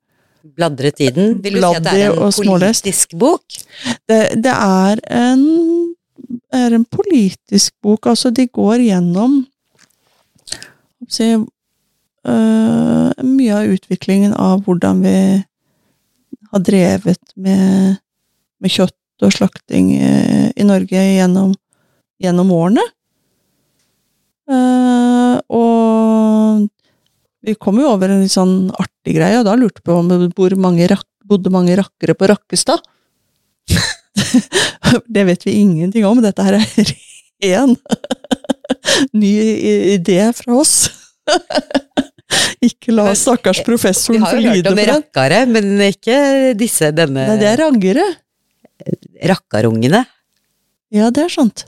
[0.59, 1.37] Bladret i den.
[1.43, 3.61] Vil du si at det er en politisk bok?
[4.11, 5.45] det, det er en,
[6.55, 8.11] er en politisk bok.
[8.11, 9.41] Altså, de går gjennom
[11.09, 15.17] si, øh, mye av utviklingen av hvordan vi
[16.51, 17.99] har drevet med,
[18.59, 21.53] med kjøtt og slakting eh, i Norge gjennom,
[22.23, 22.85] gjennom årene.
[24.49, 26.63] Uh, og
[27.45, 30.11] vi kom jo over en litt sånn artig greie, og da lurte vi på om
[30.11, 32.81] det bor mange rak bodde mange rakkere på Rakkestad.
[35.15, 36.23] det vet vi ingenting om.
[36.25, 36.93] Dette her er
[37.45, 37.75] ren
[39.21, 39.33] ny
[39.97, 40.89] idé fra oss.
[42.69, 45.53] Ikke la stakkars Vi professoren har få jo hørt lide om rakkere, det.
[45.55, 46.17] men ikke
[46.59, 48.05] disse, denne Nei, det er raggere.
[49.31, 50.03] rakkarungene.
[50.93, 51.65] Ja, det er sant.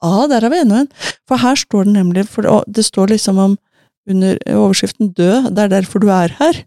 [0.00, 0.88] Ah, der har vi enda en.
[1.28, 3.58] For her står det nemlig for Det står liksom om
[4.08, 6.64] under overskriften 'død', det er derfor du er her.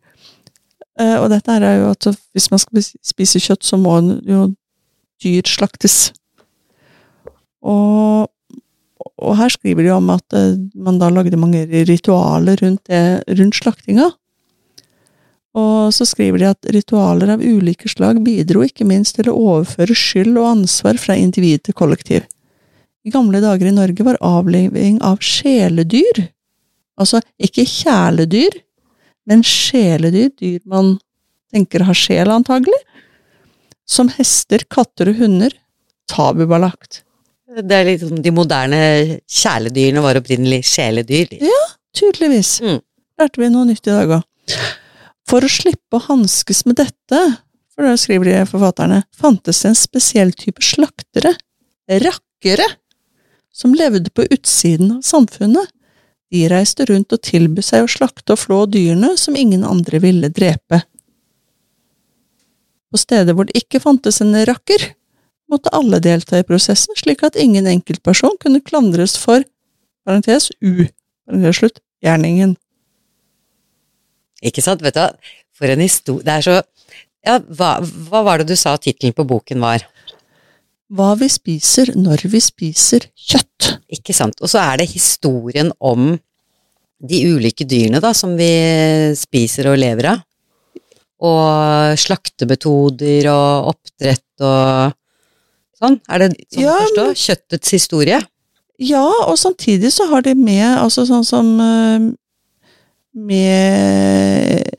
[0.99, 4.53] Eh, og dette er jo at hvis man skal spise kjøtt, så må jo
[5.23, 6.13] dyr slaktes.
[7.63, 8.29] Og,
[9.17, 13.57] og her skriver de om at eh, man da lagde mange ritualer rundt, det, rundt
[13.57, 14.11] slaktinga.
[15.53, 19.97] Og så skriver de at ritualer av ulike slag bidro ikke minst til å overføre
[19.97, 22.25] skyld og ansvar fra individ til kollektiv.
[23.05, 26.23] I gamle dager i Norge var avliving av sjeledyr,
[26.99, 28.59] altså ikke kjæledyr,
[29.29, 30.97] men sjeledyr, dyr man
[31.53, 32.79] tenker har sjel antagelig,
[33.87, 35.53] som hester, katter og hunder,
[36.09, 37.03] tabubelagt.
[37.53, 38.79] Det er liksom De moderne
[39.29, 41.35] kjæledyrene var opprinnelig sjeledyr.
[41.43, 42.57] Ja, Tydeligvis.
[42.63, 42.79] Mm.
[43.21, 44.55] Lærte vi noe nytt i dag òg.
[45.29, 47.19] For å slippe å hanskes med dette,
[47.73, 51.35] for det skriver de forfatterne, fantes det en spesiell type slaktere,
[52.03, 52.65] rakkere,
[53.53, 55.69] som levde på utsiden av samfunnet.
[56.33, 60.31] De reiste rundt og tilbød seg å slakte og flå dyrene som ingen andre ville
[60.33, 60.81] drepe.
[62.89, 64.91] På steder hvor det ikke fantes en rakker,
[65.49, 69.45] måtte alle delta i prosessen, slik at ingen enkeltperson kunne klandres for
[70.07, 70.87] parentes u,
[71.29, 72.55] parentes slutt, gjerningen.
[74.43, 74.81] Ikke sant?
[74.83, 75.33] Vet du?
[75.53, 76.55] For en historie Det er så
[77.23, 77.77] Ja, hva,
[78.09, 79.85] hva var det du sa tittelen på boken var?
[80.91, 83.72] Hva vi spiser når vi spiser kjøtt.
[83.93, 84.39] Ikke sant?
[84.41, 86.13] Og så er det historien om
[87.03, 88.49] de ulike dyrene da, som vi
[89.19, 90.23] spiser og lever av.
[91.23, 94.95] Og slaktemetoder og oppdrett og
[95.79, 95.99] sånn.
[96.11, 97.07] Er det sånn Ja, å forstå?
[97.25, 98.19] Kjøttets historie?
[98.81, 102.09] Ja, og samtidig så har de med altså sånn som eh,
[103.13, 104.71] Med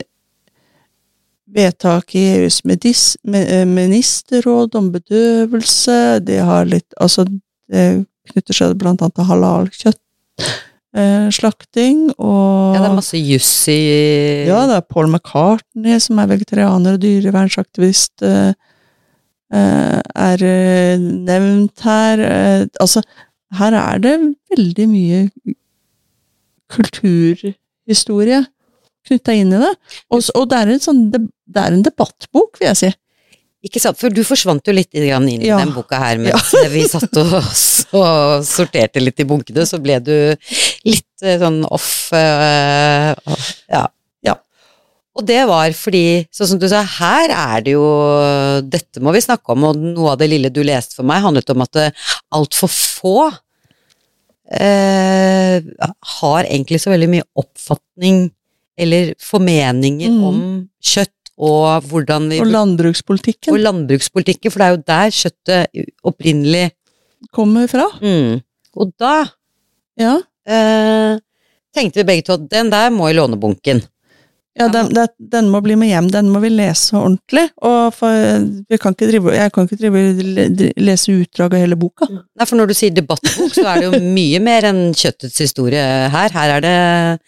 [1.55, 7.23] vedtak i EUs eh, ministerråd om bedøvelse, de har litt Altså,
[7.71, 10.01] det knytter seg annet til halalkjøtt.
[10.95, 16.21] Eh, slakting og Ja, det er masse juss i Ja, det er Paul McCartney, som
[16.23, 18.53] er vegetarianer og dyrevernsaktivist, eh,
[19.51, 20.45] eh, er
[21.03, 22.23] nevnt her.
[22.23, 23.03] Eh, Altså,
[23.59, 24.15] her er det
[24.55, 25.19] veldig mye
[26.71, 28.45] kulturhistorie
[29.05, 29.73] knytta inn i det.
[30.09, 32.91] Og, og det, er en sånn, det er en debattbok, vil jeg si.
[33.65, 35.57] Ikke sant, for du forsvant jo litt inn i Ja.
[35.57, 37.31] den boka her mens vi satt og,
[37.97, 40.13] og sorterte litt i bunkene, så ble du
[40.85, 43.15] litt eh, sånn off uh,
[43.71, 43.81] ja.
[44.25, 44.35] Ja.
[45.17, 47.87] Og det var fordi, sånn som du sa, her er det jo
[48.69, 51.49] Dette må vi snakke om, og noe av det lille du leste for meg, handlet
[51.55, 51.81] om at
[52.35, 53.15] altfor få
[54.53, 55.57] uh,
[56.19, 58.27] har egentlig så veldig mye oppfatning
[58.77, 60.23] eller formeninger Mm.
[60.27, 60.39] om
[60.83, 66.69] kjøtt og hvordan vi Og landbrukspolitikken og landbrukspolitikken, for det er jo der kjøttet opprinnelig
[67.35, 67.89] kommer fra.
[68.01, 68.39] mm.
[68.75, 69.25] Og da
[69.97, 70.17] Ja,
[70.47, 71.17] eh,
[71.75, 73.81] tenkte vi begge to at den der må i lånebunken.
[74.59, 76.09] ja den, den, den må bli med hjem.
[76.11, 77.49] Den må vi lese ordentlig.
[77.63, 78.11] Og for,
[78.69, 82.07] vi kan ikke drive, jeg kan ikke drive, lese utdrag av hele boka.
[82.11, 85.83] Nei, for når du sier debattbok, så er det jo mye mer enn kjøttets historie
[86.11, 86.31] her.
[86.35, 87.19] Her er det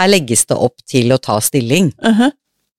[0.00, 1.92] Her legges det opp til å ta stilling.
[2.02, 2.32] Mhm.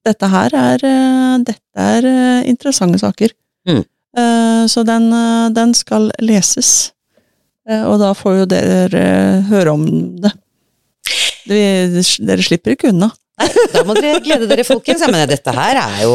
[0.06, 3.34] Dette her er, eh, dette er eh, interessante saker.
[3.68, 3.84] Mm.
[4.18, 5.10] Eh, så den,
[5.56, 6.92] den skal leses.
[7.66, 9.06] Og da får jo dere
[9.50, 9.86] høre om
[10.22, 10.30] det.
[11.50, 13.10] Dere, dere slipper ikke unna.
[13.42, 15.02] Nei, da må dere glede dere, folkens.
[15.02, 16.12] Ja, men dette her er jo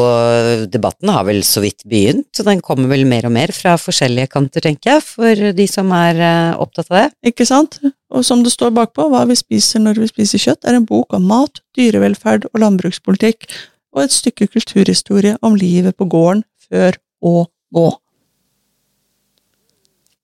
[0.70, 4.30] Debatten har vel så vidt begynt, så den kommer vel mer og mer fra forskjellige
[4.30, 6.22] kanter, tenker jeg, for de som er
[6.54, 7.32] opptatt av det.
[7.34, 7.80] Ikke sant?
[8.14, 11.18] Og som det står bakpå, Hva vi spiser når vi spiser kjøtt, er en bok
[11.18, 13.50] om mat, dyrevelferd og landbrukspolitikk,
[13.94, 17.88] og et stykke kulturhistorie om livet på gården før og nå.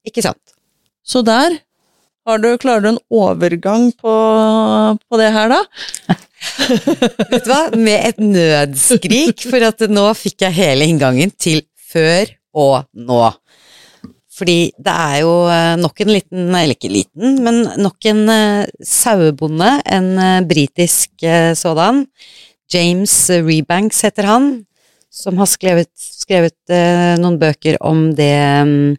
[0.06, 0.42] Ikke sant?
[1.06, 1.58] Så der
[2.26, 4.14] har du, klarer du en overgang på,
[4.98, 5.60] på det her, da?
[7.30, 12.32] Vet du hva, med et nødskrik, for at nå fikk jeg hele inngangen til før
[12.56, 13.20] og nå.
[14.36, 18.66] Fordi det er jo eh, nok en liten, eller ikke liten, men nok en eh,
[18.84, 21.24] sauebonde, en eh, britisk
[21.56, 22.04] sådan.
[22.72, 24.50] James Rebanks heter han,
[25.12, 28.96] som har skrevet, skrevet eh, noen bøker om det um,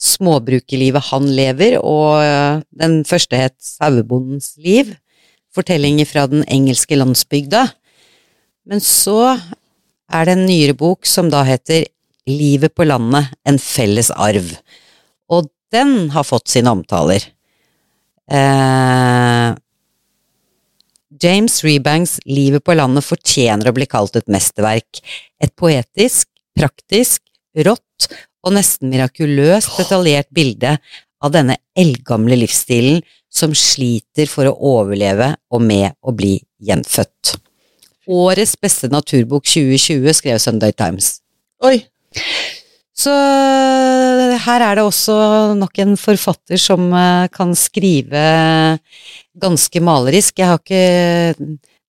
[0.00, 4.94] småbrukerlivet han lever, og uh, den første het Sauebondens liv
[5.52, 7.66] fortellinger fra den engelske landsbygda.
[8.68, 9.34] Men så
[10.12, 11.86] er det en nyere bok som da heter
[12.30, 14.46] Livet på landet, en felles arv.
[15.26, 17.24] Og den har fått sine omtaler.
[18.30, 19.48] Eh,
[21.22, 25.02] James Rebanks Livet på landet fortjener å bli kalt et mesterverk.
[25.42, 27.22] Et poetisk, praktisk,
[27.54, 28.08] rått
[28.42, 30.76] og nesten mirakuløst detaljert bilde
[31.22, 37.36] av denne eldgamle livsstilen som sliter for å overleve og med å bli gjenfødt.
[38.10, 41.20] Årets beste naturbok 2020 skrev Sunday Times.
[41.62, 41.78] Oi!
[42.92, 43.12] Så
[44.42, 45.14] her er det også
[45.56, 48.24] nok en forfatter som eh, kan skrive
[49.38, 50.38] ganske malerisk.
[50.38, 51.34] Jeg har ikke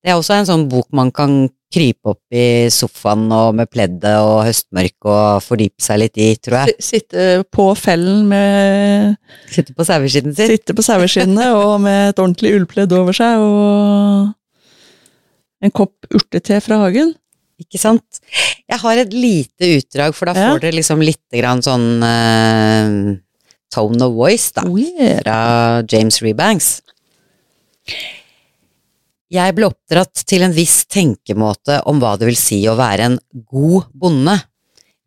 [0.03, 4.11] Det er også en sånn bok man kan krype opp i sofaen og med pleddet
[4.19, 6.75] og høstmørk og fordype seg litt i, tror jeg.
[6.77, 9.15] Si- Sitte på fellen med
[9.49, 10.51] Sitte på saueskinnet sitt?
[10.59, 14.33] Sitte på saueskinnet og med et ordentlig ullpledd over seg og
[15.63, 17.13] en kopp urtete fra hagen.
[17.63, 18.19] Ikke sant?
[18.67, 20.51] Jeg har et lite utdrag, for da Ja.
[20.51, 23.15] får dere liksom litt grann sånn uh,
[23.73, 24.65] tone of voice, da.
[24.67, 25.21] Oh yeah.
[25.23, 26.81] fra James Rebanks.
[29.33, 33.19] Jeg ble oppdratt til en viss tenkemåte om hva det vil si å være en
[33.49, 34.35] god bonde.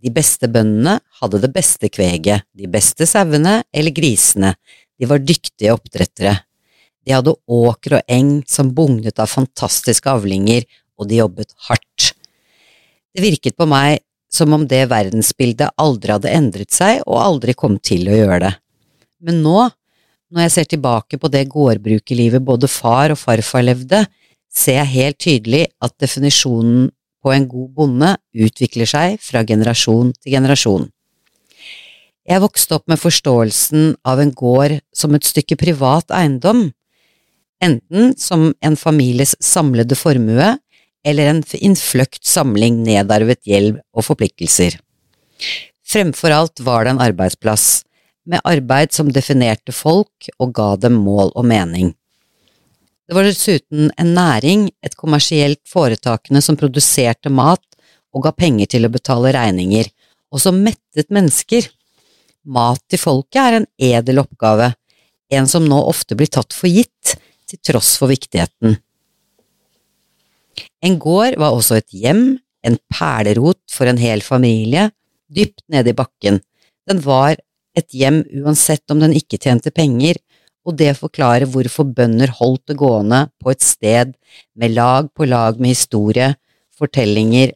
[0.02, 4.54] De beste bøndene hadde det beste kveget, de beste sauene eller grisene,
[4.98, 6.34] de var dyktige oppdrettere.
[7.06, 10.66] De hadde åker og eng som bugnet av fantastiske avlinger,
[10.98, 12.12] og de jobbet hardt.
[13.14, 14.00] Det virket på meg
[14.32, 18.52] som om det verdensbildet aldri hadde endret seg og aldri kom til å gjøre det.
[19.22, 19.68] Men nå,
[20.32, 24.02] når jeg ser tilbake på det gårdbrukerlivet både far og farfar levde,
[24.50, 26.88] ser jeg helt tydelig at definisjonen
[27.22, 28.12] på en god bonde
[28.46, 30.86] utvikler seg fra generasjon til generasjon.
[32.26, 36.70] Jeg vokste opp med forståelsen av en gård som et stykke privat eiendom,
[37.62, 40.56] enten som en families samlede formue
[41.06, 44.74] eller en innfløkt samling nedarvet gjeld og forpliktelser.
[45.86, 47.84] Fremfor alt var det en arbeidsplass,
[48.26, 51.92] med arbeid som definerte folk og ga dem mål og mening.
[53.06, 57.62] Det var dessuten en næring, et kommersielt foretakende som produserte mat
[58.14, 59.86] og ga penger til å betale regninger,
[60.34, 61.68] og som mettet mennesker.
[62.46, 64.72] Mat til folket er en edel oppgave,
[65.30, 68.74] en som nå ofte blir tatt for gitt, til tross for viktigheten.
[70.82, 74.88] En gård var også et hjem, en perlerot for en hel familie,
[75.30, 76.40] dypt nede i bakken.
[76.90, 77.36] Den var
[77.76, 80.18] et hjem uansett om den ikke tjente penger,
[80.66, 84.16] og det forklarer hvorfor bønder holdt det gående på et sted
[84.58, 86.32] med lag på lag med historie,
[86.76, 87.54] fortellinger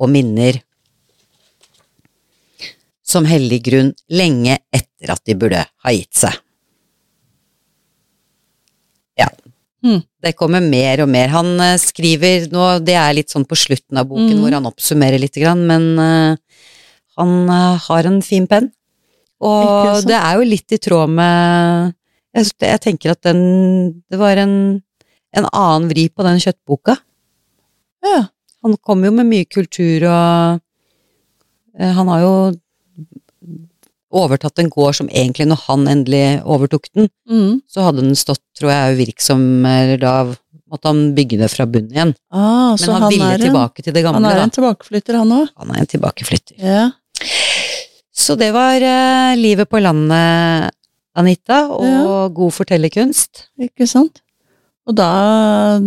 [0.00, 0.58] og minner
[3.10, 6.36] som hellig grunn lenge etter at de burde ha gitt seg.
[9.18, 9.28] Ja.
[9.84, 10.02] Hmm.
[10.20, 11.30] Det kommer mer og mer.
[11.32, 14.42] Han eh, skriver nå, det er litt sånn på slutten av boken mm.
[14.42, 16.66] hvor han oppsummerer litt, grann, men eh,
[17.16, 18.68] han eh, har en fin penn.
[19.40, 21.94] Og det er jo litt i tråd med
[22.36, 23.40] Jeg, jeg tenker at den
[24.10, 24.52] Det var en,
[25.36, 26.98] en annen vri på den kjøttboka.
[28.04, 28.26] Ja.
[28.64, 30.60] Han kom jo med mye kultur og
[31.80, 32.34] eh, Han har jo
[34.10, 37.60] overtatt en gård som egentlig, når han endelig overtok den, Mm.
[37.70, 40.14] så hadde den stått, tror jeg, virksom, eller da
[40.70, 42.14] måtte han bygge det fra bunnen igjen.
[42.34, 44.18] Ah, Men så han, han, ville en, tilbake til det gamle.
[44.18, 44.48] han er er da.
[44.48, 45.52] en tilbakeflytter, han òg.
[45.62, 46.56] Han er en tilbakeflytter.
[46.58, 46.90] Ja.
[48.20, 50.74] Så det var eh, livet på landet,
[51.16, 52.28] Anita, og Ja.
[52.36, 53.46] god fortellerkunst.
[53.58, 54.20] Ikke sant?
[54.86, 55.80] Og da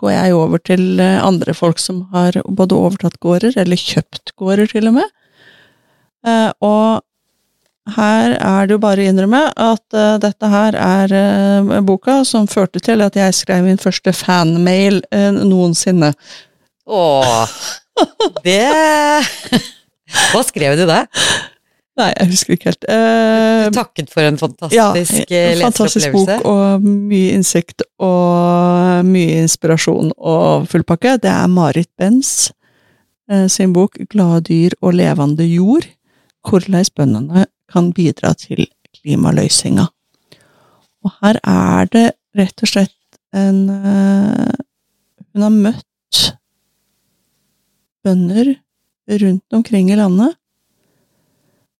[0.00, 4.72] går jeg over til eh, andre folk som har både overtatt gårder, eller kjøpt gårder
[4.72, 5.12] til og med.
[6.24, 7.04] Eh, og
[7.92, 12.48] her er det jo bare å innrømme at uh, dette her er uh, boka som
[12.48, 16.14] førte til at jeg skrev min første fanmail uh, noensinne.
[16.88, 17.44] Åh,
[18.46, 18.64] det
[20.32, 21.08] Hva skrev du der?
[21.94, 22.86] Nei, jeg husker ikke helt.
[22.90, 30.10] Uh, takket for en fantastisk ja, en fantastisk bok og mye innsikt og mye inspirasjon
[30.18, 31.20] og fullpakke.
[31.22, 32.50] Det er Marit Benz
[33.30, 35.86] eh, sin bok 'Glade dyr og levende jord'.
[36.44, 38.66] Hvordan bøndene kan bidra til
[38.98, 39.86] klimaløsninga.
[41.04, 44.52] Og her er det rett og slett en uh,
[45.34, 46.20] Hun har møtt
[48.04, 48.54] bønder
[49.08, 50.34] rundt omkring i landet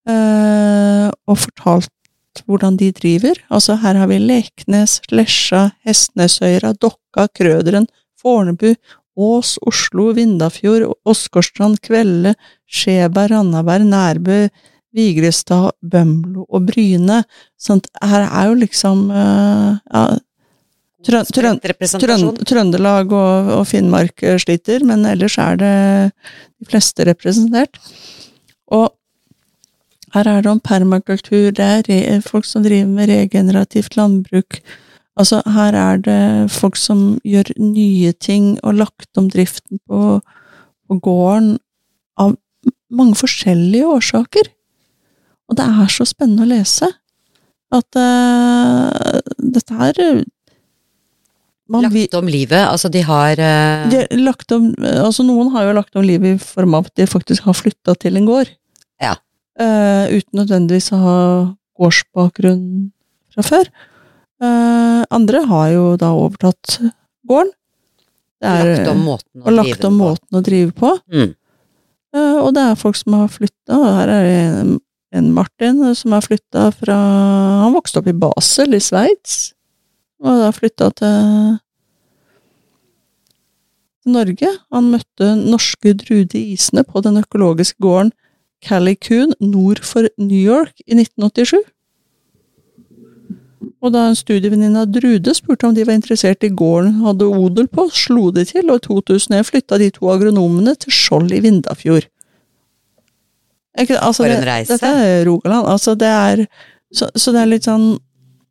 [0.08, 1.90] eh, og fortalt
[2.48, 3.38] hvordan de driver.
[3.50, 7.86] Altså, her har vi Leknes, Lesja, Hestnesøyra, Dokka, Krøderen,
[8.20, 8.74] Fornebu,
[9.14, 12.34] Ås, Oslo, Vindafjord, Åsgårdstrand, Kvelde,
[12.66, 14.48] Skjeberg, Randaberg, Nærbø,
[14.94, 17.22] Vigrestad, Bømlo og Bryne.
[17.58, 20.04] Sånn, her er jo liksom eh, ja,
[21.04, 21.60] Trøn- Trøn-
[22.00, 25.74] trøn, Trøndelag og, og Finnmark eh, sliter, men ellers er det
[26.58, 27.76] de fleste representert.
[28.72, 28.88] Og
[30.14, 34.60] her er det om permakultur, det er re folk som driver med regenerativt landbruk.
[35.18, 40.20] Altså, her er det folk som gjør nye ting og lagt om driften på,
[40.88, 41.58] på gården
[42.18, 42.36] av
[42.94, 44.50] mange forskjellige årsaker.
[45.50, 46.88] Og det er så spennende å lese
[47.74, 49.98] at uh, dette her
[51.70, 52.60] man Lagt om livet.
[52.68, 53.86] Altså, de har uh...
[53.88, 57.08] de lagt om, altså Noen har jo lagt om livet i form av at de
[57.08, 58.50] faktisk har flytta til en gård.
[59.02, 59.16] Ja.
[59.56, 61.18] Uh, uten nødvendigvis å ha
[61.80, 62.90] gårdsbakgrunn
[63.34, 63.70] fra før.
[64.42, 66.78] Uh, andre har jo da overtatt
[67.28, 67.54] gården.
[68.44, 70.08] Er, lagt om måten å og lagt om på.
[70.10, 70.90] måten å drive på.
[71.08, 71.30] Mm.
[72.14, 73.78] Uh, og det er folk som har flytta.
[74.02, 74.74] Her er det en,
[75.16, 76.98] en Martin som har flytta fra
[77.64, 79.53] Han vokste opp i Basel i Sveits,
[80.24, 81.58] og da flytta til
[84.14, 84.50] Norge.
[84.74, 88.12] Han møtte norske Drude Isene på den økologiske gården
[88.64, 91.60] Callicoon nord for New York i 1987.
[93.84, 97.28] Og da en studievenninne av Drude spurte om de var interessert i gården hun hadde
[97.28, 101.40] odel på, slo de til, og i 2001 flytta de to agronomene til Skjold i
[101.44, 102.08] Vindafjord.
[103.80, 104.72] Ikke, altså, For en det- reise.
[104.76, 105.66] Dette er Rogaland.
[105.68, 106.46] Altså, det er
[106.94, 107.98] så, så det er litt sånn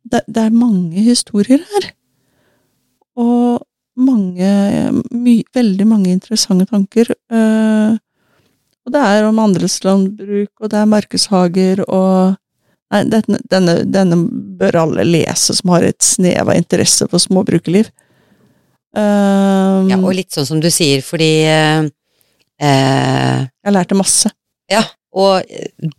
[0.04, 1.90] det, det er mange historier her.
[3.20, 4.48] Og mange
[5.14, 7.12] my, Veldig mange interessante tanker.
[7.30, 7.94] Uh,
[8.84, 12.34] og det er om andelslandbruk, og det er markedshager, og
[12.92, 14.16] Nei, denne, denne, denne
[14.60, 17.88] bør alle lese som har et snev av interesse for småbrukerliv.
[18.94, 21.88] Um, Ja, og litt sånn som du sier, fordi eh,
[22.62, 24.30] eh, jeg lærte masse.
[24.70, 24.84] Ja,
[25.16, 25.90] og eh,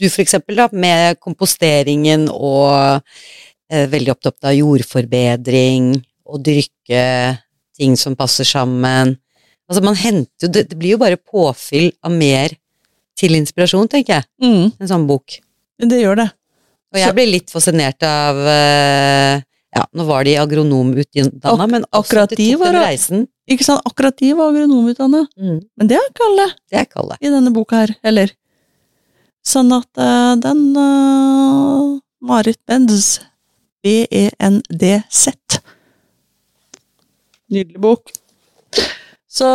[0.00, 3.02] du for eksempel da, med komposteringen og
[3.70, 5.92] eh, veldig opptatt av jordforbedring
[6.30, 7.04] og dyrke
[7.76, 9.16] ting som passer sammen.
[9.70, 12.56] Altså man henter jo, det, det blir jo bare påfyll av mer
[13.20, 15.38] til inspirasjon, tenker jeg, Mm, en sånn bok.
[15.80, 16.28] det gjør det.
[16.92, 22.24] Og jeg ble litt fascinert av eh, Ja, nå var de agronomutdanna, Ak- men også
[22.24, 23.20] at de tok var- den reisen.
[23.50, 23.82] Ikke sant?
[23.86, 27.16] Akkurat de var agronomutdanna, Mm, men det er ikke alle det er ikke alle.
[27.20, 28.32] i denne boka her, heller.
[29.46, 33.18] Sånn at uh, den uh, Marit Benz,
[33.80, 35.60] E B-E-N-D-Z
[37.50, 38.12] Nydelig bok.
[39.30, 39.48] Så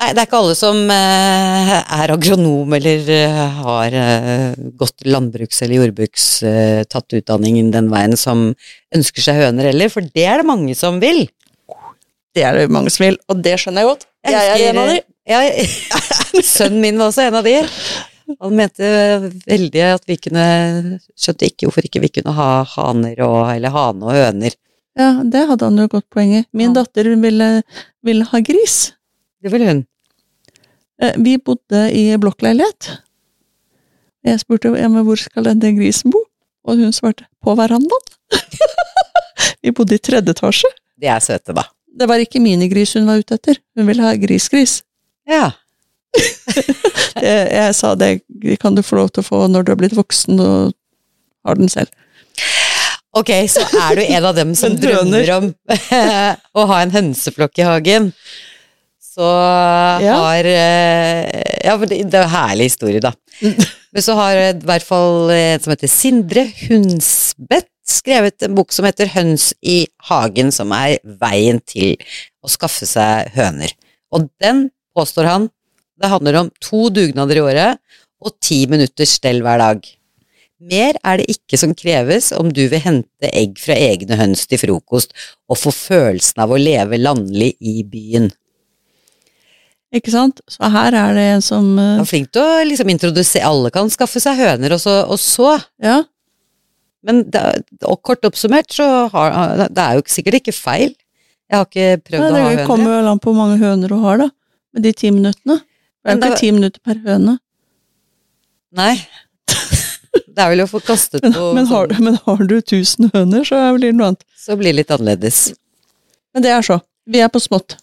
[0.00, 5.60] Nei, det er ikke alle som eh, er agronom eller eh, har eh, gått landbruks-
[5.66, 6.28] eller jordbruks,
[6.88, 8.46] tatt utdanningen den veien som
[8.96, 11.26] ønsker seg høner heller, for det er det mange som vil.
[12.32, 14.08] det er det mange som vil, og det skjønner jeg godt.
[14.24, 15.02] Jeg er en av de.
[15.28, 15.42] Ja,
[16.54, 17.58] sønnen min var også en av de.
[18.40, 18.86] Han mente
[19.48, 20.44] veldig at vi kunne
[21.18, 24.54] Skjønte ikke hvorfor ikke vi kunne ha haner og Eller hane og høner.
[24.98, 26.44] Ja, det hadde han jo godt poeng i.
[26.52, 26.82] Min Ja.
[26.82, 27.62] datter ville,
[28.04, 28.92] ville ha gris.
[29.42, 29.86] Det ville hun.
[31.00, 32.90] Eh, Vi bodde i blokkleilighet.
[34.26, 36.20] Jeg spurte ja, men hvor skal denne grisen bo,
[36.68, 38.10] og hun svarte på verandaen.
[39.62, 40.68] Vi bodde i tredje etasje.
[41.00, 41.64] De er søte, da.
[42.00, 44.82] Det var ikke minigris hun var ute etter, hun ville ha grisgris.
[45.28, 45.50] Ja.
[47.20, 48.12] Jeg, jeg sa det
[48.60, 50.72] kan du få lov til å få når du har blitt voksen og
[51.46, 51.90] har den selv.
[53.16, 55.50] Ok, så er du en av dem som drømmer om
[56.60, 58.12] å ha en hønseflokk i hagen.
[59.10, 59.26] Så
[60.00, 60.14] Ja.
[60.22, 61.26] har eh,
[61.66, 63.10] Ja, det, er en herlig historie, da.
[63.92, 68.86] Men så har i hvert fall en som heter Sindre Hunsbett, skrevet en bok som
[68.86, 71.96] heter Høns i hagen, som er veien til
[72.46, 73.74] å skaffe seg høner.
[74.14, 75.48] Og den, påstår han,
[76.00, 77.80] det handler om to dugnader i året,
[78.20, 79.80] og ti minutters stell hver dag.
[80.60, 84.60] Mer er det ikke som kreves om du vil hente egg fra egne høns til
[84.60, 85.14] frokost
[85.48, 88.28] og få følelsen av å leve landlig i byen.
[89.96, 90.42] Ikke sant?
[90.46, 91.96] Så her er det en som uh...
[91.96, 95.18] Han er flink til å liksom introdusere Alle kan skaffe seg høner, og så, og
[95.18, 95.56] så.
[95.82, 96.02] Ja,
[97.08, 97.42] Men det,
[97.88, 100.92] og kort oppsummert så har Det er jo sikkert ikke feil.
[101.50, 102.60] Jeg har ikke prøvd Nei, å ha høner.
[102.60, 104.28] det kommer vel an på hvor mange høner du har, da.
[104.76, 105.58] Med de ti minuttene.
[106.04, 107.38] Det er jo ikke ti minutter per høne.
[108.76, 108.94] Nei.
[110.30, 113.44] Det er vel å få kastet Men, på men, har, men har du tusen høner,
[113.46, 114.24] så blir det noe annet.
[114.38, 115.40] Så blir det litt annerledes.
[116.34, 116.78] Men det er så.
[117.10, 117.76] Vi er på smått.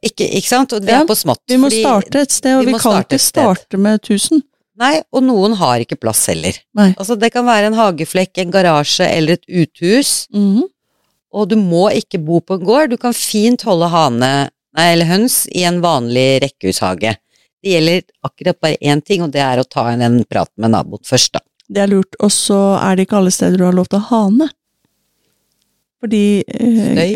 [0.00, 0.72] Ikke, ikke sant?
[0.72, 1.42] Og vi Ja, er på smått.
[1.50, 4.42] Vi må starte et sted, og vi vi, kan ikke starte med tusen.
[4.80, 6.56] Nei, og noen har ikke plass heller.
[6.74, 6.88] Nei.
[6.96, 10.64] Altså, det kan være en hageflekk, en garasje eller et uthus, Mhm.
[11.34, 12.90] og du må ikke bo på en gård.
[12.90, 14.32] Du kan fint holde hane,
[14.74, 17.16] nei, eller høns i en vanlig rekkehushage.
[17.64, 20.74] Det gjelder akkurat bare én ting, og det er å ta en, en prat med
[20.74, 21.40] naboen først, da.
[21.72, 22.12] Det er lurt.
[22.20, 24.50] Og så er det ikke alle steder du har lov til å hane.
[26.04, 27.14] Fordi eh, Støy?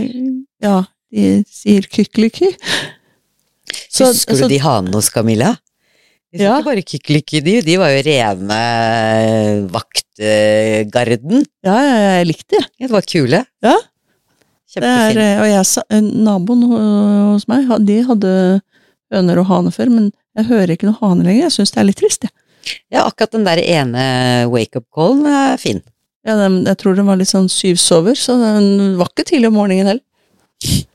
[0.64, 0.78] Ja,
[1.12, 2.48] de sier kykkeliky.
[3.98, 5.52] Husker så- du de hanene hos Camilla?
[6.32, 6.58] De Ja.
[6.58, 8.58] ikke bare kykkeliky, de, de var jo rene
[9.72, 11.44] vaktgarden.
[11.64, 12.64] Ja, ja, jeg likte det.
[12.78, 13.40] Ja, det var kule.
[13.64, 13.76] Ja.
[14.68, 15.24] Det er, Kjempefine.
[15.24, 16.64] eh, og jeg, eh, naboen
[17.32, 18.32] hos meg, de hadde
[19.12, 21.48] høner og hane før, men jeg hører ikke noe hane lenger.
[21.48, 22.34] Jeg syns det er litt trist, jeg.
[22.92, 24.02] Ja, akkurat den der ene
[24.52, 25.82] wake-up-callen er fin.
[26.26, 29.58] Ja, den- jeg tror den var litt sånn syvsover, så den var ikke tidlig om
[29.60, 30.04] morgenen heller.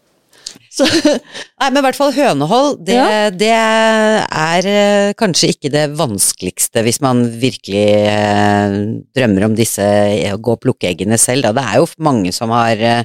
[0.74, 3.28] Så, Nei, men i hvert fall hønehold, det, Ja.
[3.30, 8.78] det er eh, kanskje ikke det vanskeligste hvis man virkelig eh,
[9.14, 9.86] drømmer om disse
[10.34, 11.46] å gå og plukke eggene selv.
[11.46, 11.52] Da.
[11.60, 13.04] Det er jo mange som har eh,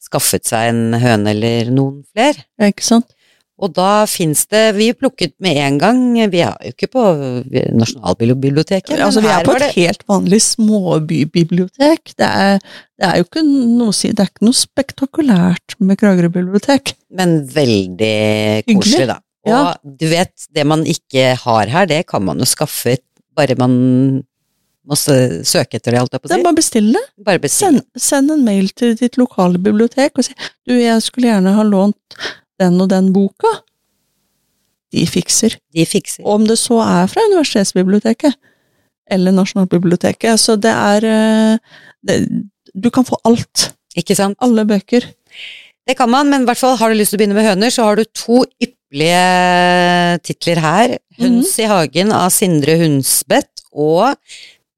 [0.00, 2.40] skaffet seg en høne eller noen flere.
[2.56, 3.12] ja, ikke sant?
[3.60, 5.98] Og da fins det Vi plukket med en gang,
[6.32, 7.02] vi er jo ikke på
[7.76, 8.96] Nasjonalbiblioteket.
[8.98, 12.14] altså, vi er på et det- helt vanlig småbybibliotek.
[12.16, 12.58] Det er,
[12.98, 16.94] det er jo ikke noe, det er ikke noe spektakulært med Kragerø bibliotek.
[17.12, 19.18] Men veldig koselig, da.
[19.46, 19.74] Og Ja.
[19.84, 22.98] du vet, det man ikke har her, det kan man jo skaffe
[23.36, 24.22] bare man
[24.86, 26.42] må søke etter det, holdt jeg på Det å si.
[26.42, 26.96] bare å bestille.
[27.24, 27.70] Bare bestille.
[27.72, 30.34] Send, send en mail til ditt lokale bibliotek og si
[30.66, 31.94] du, jeg skulle gjerne ha lånt
[32.60, 33.52] den og den boka.
[34.94, 35.56] De fikser.
[35.74, 36.24] De fikser.
[36.26, 38.36] Om det så er fra universitetsbiblioteket
[39.10, 40.40] eller Nasjonalbiblioteket.
[40.40, 42.20] Så det er eh, det,
[42.74, 43.70] Du kan få alt.
[43.98, 44.38] Ikke sant?
[44.42, 45.06] Alle bøker.
[45.88, 47.72] Det kan man, men i hvert fall har du lyst til å begynne med høner,
[47.74, 50.96] så har du to ypperlige titler her.
[51.18, 51.62] 'Høns mm.
[51.64, 54.14] i hagen' av Sindre Hunsbeth og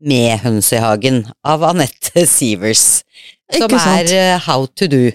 [0.02, 3.02] 'Med høns i hagen' av Anette Sivers.
[3.52, 5.12] Som er eh, 'How to do'.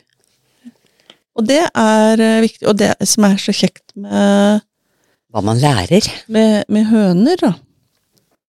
[1.38, 2.66] Og det er eh, viktig.
[2.70, 4.62] Og det som er så kjekt med,
[5.34, 6.08] Hva man lærer.
[6.34, 7.54] med, med høner, da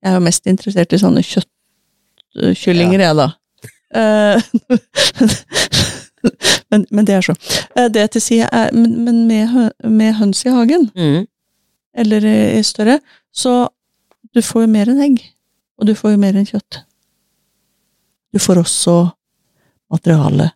[0.02, 3.28] Jeg er jo mest interessert i sånne kjøttkyllinger, jeg, da.
[3.98, 4.38] Eh,
[6.70, 7.34] men, men det er så.
[7.76, 11.26] Eh, Det til si er Men, men med, med høns i hagen, Mm.
[11.94, 12.24] eller
[12.58, 13.00] i større,
[13.34, 13.68] så
[14.34, 15.20] du får jo mer enn egg.
[15.78, 16.82] Og du får jo mer enn kjøtt.
[18.34, 18.96] Du får også
[19.90, 20.50] materiale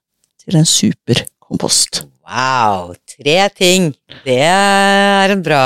[0.44, 2.02] til en superkompost.
[2.32, 3.90] Wow, tre ting.
[4.24, 5.62] Det er en bra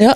[0.00, 0.14] Ja.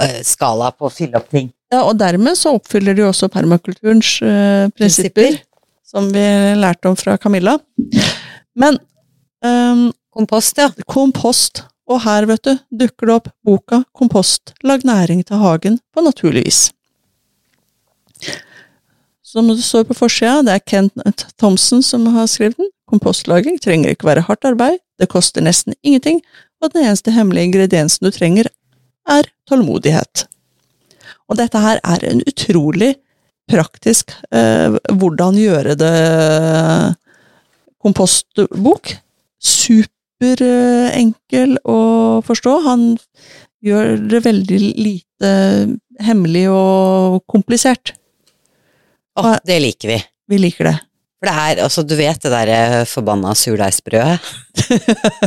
[0.00, 1.50] eh, skala på å fylle opp ting.
[1.72, 5.40] Ja, og dermed så oppfyller de også permakulturens uh, prinsipper, Prinsipper.
[5.84, 6.22] som vi
[6.56, 7.58] lærte om fra Camilla.
[8.56, 8.78] Men
[9.44, 10.70] um, Kompost, ja.
[10.88, 14.54] kompost, og her, vet du, dukker det opp boka 'Kompost.
[14.64, 16.72] Lag næring til hagen på naturlig vis'.
[19.22, 22.70] Som det står på forsida, det er Kent Thomsen som har skrevet den.
[22.88, 26.22] Kompostlaging trenger ikke være hardt arbeid, det koster nesten ingenting,
[26.62, 28.48] og den eneste hemmelige ingrediensen du trenger,
[29.08, 30.26] er tålmodighet.
[31.28, 32.94] Og dette her er en utrolig
[33.48, 35.94] praktisk eh, hvordan gjøre det
[37.82, 38.94] kompostbok.
[39.38, 41.78] Superenkel å
[42.26, 42.52] forstå.
[42.66, 42.98] Han
[43.64, 45.30] gjør det veldig lite
[46.04, 47.94] hemmelig og komplisert.
[49.18, 49.98] Å, det liker vi.
[50.28, 50.76] Vi liker det.
[51.18, 54.18] For det her, altså, du vet det derre forbanna surdeigsbrødet?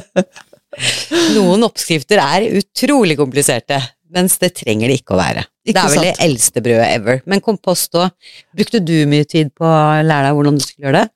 [1.35, 3.75] Noen oppskrifter er utrolig kompliserte,
[4.15, 5.43] mens det trenger det ikke å være.
[5.67, 6.07] Ikke det er vel sant?
[6.07, 7.19] det eldste brødet ever.
[7.29, 8.13] Men kompost òg.
[8.55, 11.11] Brukte du mye tid på å lære deg hvordan du skulle gjøre det?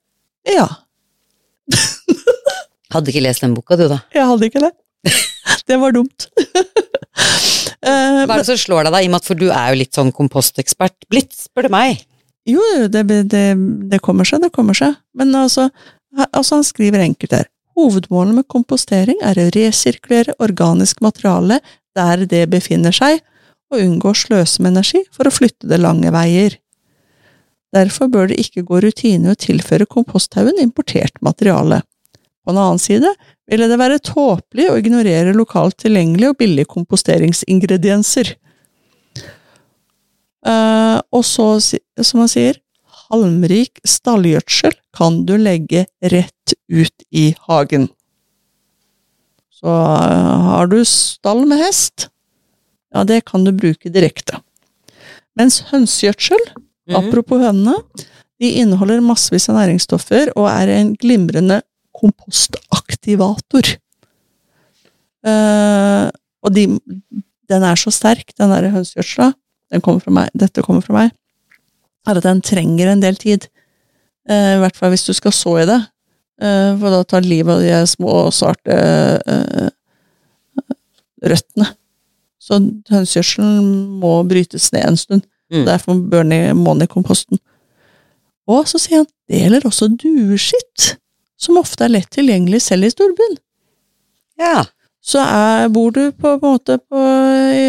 [0.60, 0.68] Ja,
[2.94, 3.98] Hadde ikke lest den boka, du, da.
[4.14, 4.74] jeg hadde ikke det.
[5.66, 6.28] Det var dumt.
[6.36, 9.00] Eh, Hva er det som slår deg, da?
[9.02, 12.04] I og med at for du er jo litt sånn kompostekspert blitt, spør du meg.
[12.46, 13.46] Jo, det, det,
[13.90, 14.98] det kommer seg, det kommer seg.
[15.18, 15.70] Men altså,
[16.30, 17.48] altså han skriver enkelt her.
[17.76, 21.60] Hovedmålet med kompostering er å resirkulere organisk materiale
[21.96, 23.20] der det befinner seg,
[23.74, 26.56] og unngå å sløse med energi for å flytte det lange veier.
[27.76, 31.82] Derfor bør det ikke gå rutine å tilføre komposthaugen importert materiale.
[32.46, 33.10] På den annen side
[33.50, 38.36] ville det være tåpelig å ignorere lokalt tilgjengelige og billige komposteringsingredienser.
[40.46, 41.48] Eh, og så,
[42.02, 42.60] som han sier,
[43.06, 47.90] halmrik stallgjødsel kan du legge rett ut i hagen.
[49.56, 52.10] Så uh, har du stall med hest,
[52.94, 54.42] ja, det kan du bruke direkte.
[55.36, 56.42] Mens hønsegjødsel,
[56.86, 56.96] Mhm.
[57.00, 57.74] apropos hønene,
[58.38, 61.64] de inneholder massevis av næringsstoffer og er en glimrende
[61.98, 63.72] kompostaktivator.
[65.26, 66.12] Uh,
[66.46, 66.68] og de,
[67.50, 69.45] den er så sterk, den der hønsegjødsla, den
[69.84, 71.12] kommer meg, dette kommer fra meg,
[72.08, 73.48] er at den trenger en del tid.
[74.30, 75.80] Eh, I hvert fall hvis du skal så i det.
[76.42, 78.76] Eh, for da tar livet av de små, svarte
[79.26, 79.70] eh,
[81.26, 81.72] røttene.
[82.46, 82.60] Så
[82.92, 85.24] hønsegjødselen må brytes ned en stund.
[85.54, 85.64] Mm.
[85.66, 87.40] Derfor bør den i- må den i komposten.
[88.48, 90.98] Og så sier han det gjelder også dueskitt,
[91.38, 93.38] som ofte er lett tilgjengelig selv i storbyen.
[94.38, 94.66] Ja.
[95.06, 96.98] Så er, bor du på, på en måte på
[97.54, 97.66] i,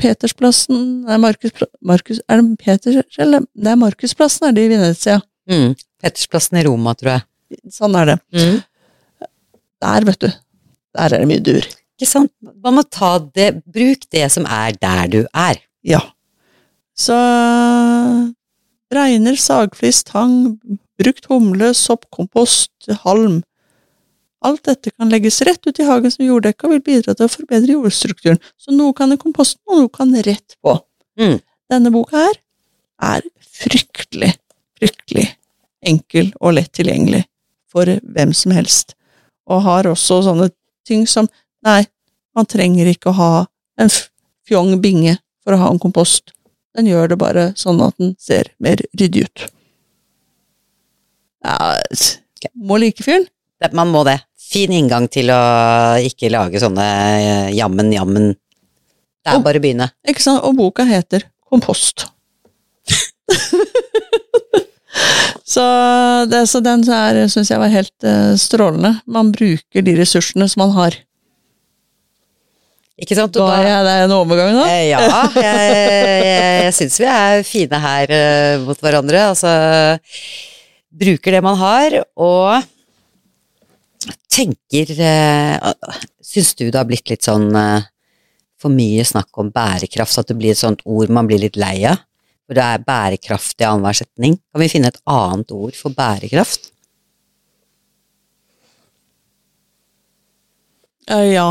[0.00, 3.44] Petersplassen er Markus, Markus Er det Peters, eller?
[3.54, 5.18] Det er Markusplassen, er det i Venezia.
[5.50, 5.74] Mm.
[6.02, 7.26] Petersplassen i Roma, tror jeg.
[7.72, 8.18] Sånn er det.
[8.36, 8.58] Mm.
[9.82, 10.28] Der, vet du.
[10.92, 11.66] Der er det mye dur.
[11.98, 12.32] Ikke sant?
[12.62, 15.60] Man må ta det Bruk det som er der du er.
[15.86, 16.00] Ja.
[16.98, 17.16] Så
[18.92, 20.58] regner, sagflis, tang,
[21.00, 22.72] brukt humle, sopp, kompost,
[23.04, 23.40] halm.
[24.42, 27.32] Alt dette kan legges rett ut i hagen som jorddekke og vil bidra til å
[27.32, 28.40] forbedre jordstrukturen.
[28.58, 30.74] Så noe kan i komposten, og noe kan rett på.
[31.20, 31.38] Mm.
[31.70, 32.40] Denne boka her
[33.12, 33.26] er
[33.62, 34.32] fryktelig,
[34.78, 35.28] fryktelig
[35.86, 37.24] enkel og lett tilgjengelig
[37.70, 38.96] for hvem som helst.
[39.50, 40.50] Og har også sånne
[40.88, 41.30] ting som
[41.62, 41.84] Nei,
[42.34, 43.32] man trenger ikke å ha
[43.78, 43.90] en
[44.42, 45.12] fjong binge
[45.44, 46.32] for å ha en kompost.
[46.74, 49.44] Den gjør det bare sånn at den ser mer ryddig ut.
[51.46, 51.76] Ja,
[52.58, 53.28] må like fyren.
[53.70, 54.16] Man må det.
[54.52, 55.42] Fin inngang til å
[56.04, 58.32] ikke lage sånne eh, jammen-jammen.
[59.22, 59.88] Det er Og- bare å begynne.
[60.08, 60.42] Ikke sant?
[60.44, 62.06] Og boka heter Kompost.
[65.54, 65.64] så,
[66.28, 68.94] det, så den syns jeg var helt uh, strålende.
[69.06, 70.96] Man bruker de ressursene som man har.
[73.02, 73.32] Ikke sant?
[73.34, 74.64] Da Og da, jeg det en overgang nå?
[74.68, 75.00] Eh, ja,
[75.36, 76.24] jeg, jeg,
[76.66, 79.28] jeg syns vi er fine her uh, mot hverandre.
[79.32, 79.52] Altså
[80.92, 82.62] bruker det man har, og
[84.32, 85.72] tenker uh,
[86.22, 87.88] Syns du det har blitt litt sånn eh,
[88.62, 91.58] for mye snakk om bærekraft, så at det blir et sånt ord man blir litt
[91.60, 92.00] lei av?
[92.46, 94.38] For det er bærekraft i annenhver setning.
[94.52, 96.70] Kan vi finne et annet ord for bærekraft?
[101.10, 101.48] Eh, ja.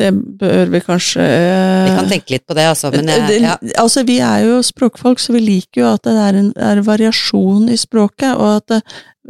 [0.00, 2.90] Det bør vi kanskje Vi kan tenke litt på det, altså.
[2.90, 3.54] Men jeg, ja.
[3.78, 7.68] altså, vi er jo språkfolk, så vi liker jo at det er en er variasjon
[7.70, 8.80] i språket, og at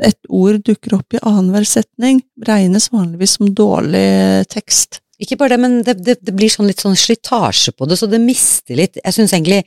[0.08, 5.02] et ord dukker opp i annenhver setning, regnes vanligvis som dårlig tekst.
[5.22, 8.08] Ikke bare det, men det, det, det blir sånn litt sånn slitasje på det, så
[8.10, 9.60] det mister litt Jeg syns egentlig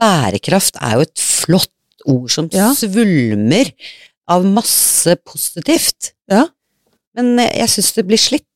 [0.00, 1.70] bærekraft er jo et flott
[2.08, 2.70] ord som Ja.
[2.76, 3.70] svulmer
[4.30, 6.14] av masse positivt.
[6.30, 6.46] Ja.
[7.16, 8.48] Men eh, jeg syns det blir slitt.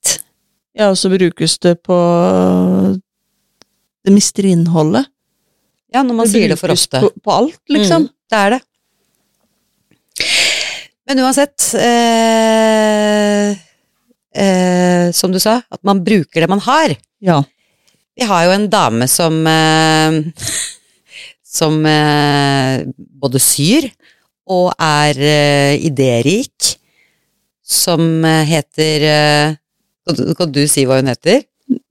[0.76, 1.96] Ja, og så brukes det på
[4.04, 5.08] Det mister innholdet.
[5.92, 7.00] Ja, når man sier det for ofte.
[7.00, 8.08] På, på alt, liksom.
[8.08, 8.60] Mm, det er det.
[11.08, 13.50] Men uansett eh,
[14.36, 16.92] eh, Som du sa, at man bruker det man har.
[17.24, 17.40] Ja.
[18.18, 20.18] Vi har jo en dame som eh,
[21.58, 23.88] Som eh, både syr
[24.48, 26.74] og er eh, idérik.
[27.64, 29.04] Som eh, heter
[30.08, 31.44] kan, du, si hva hun heter?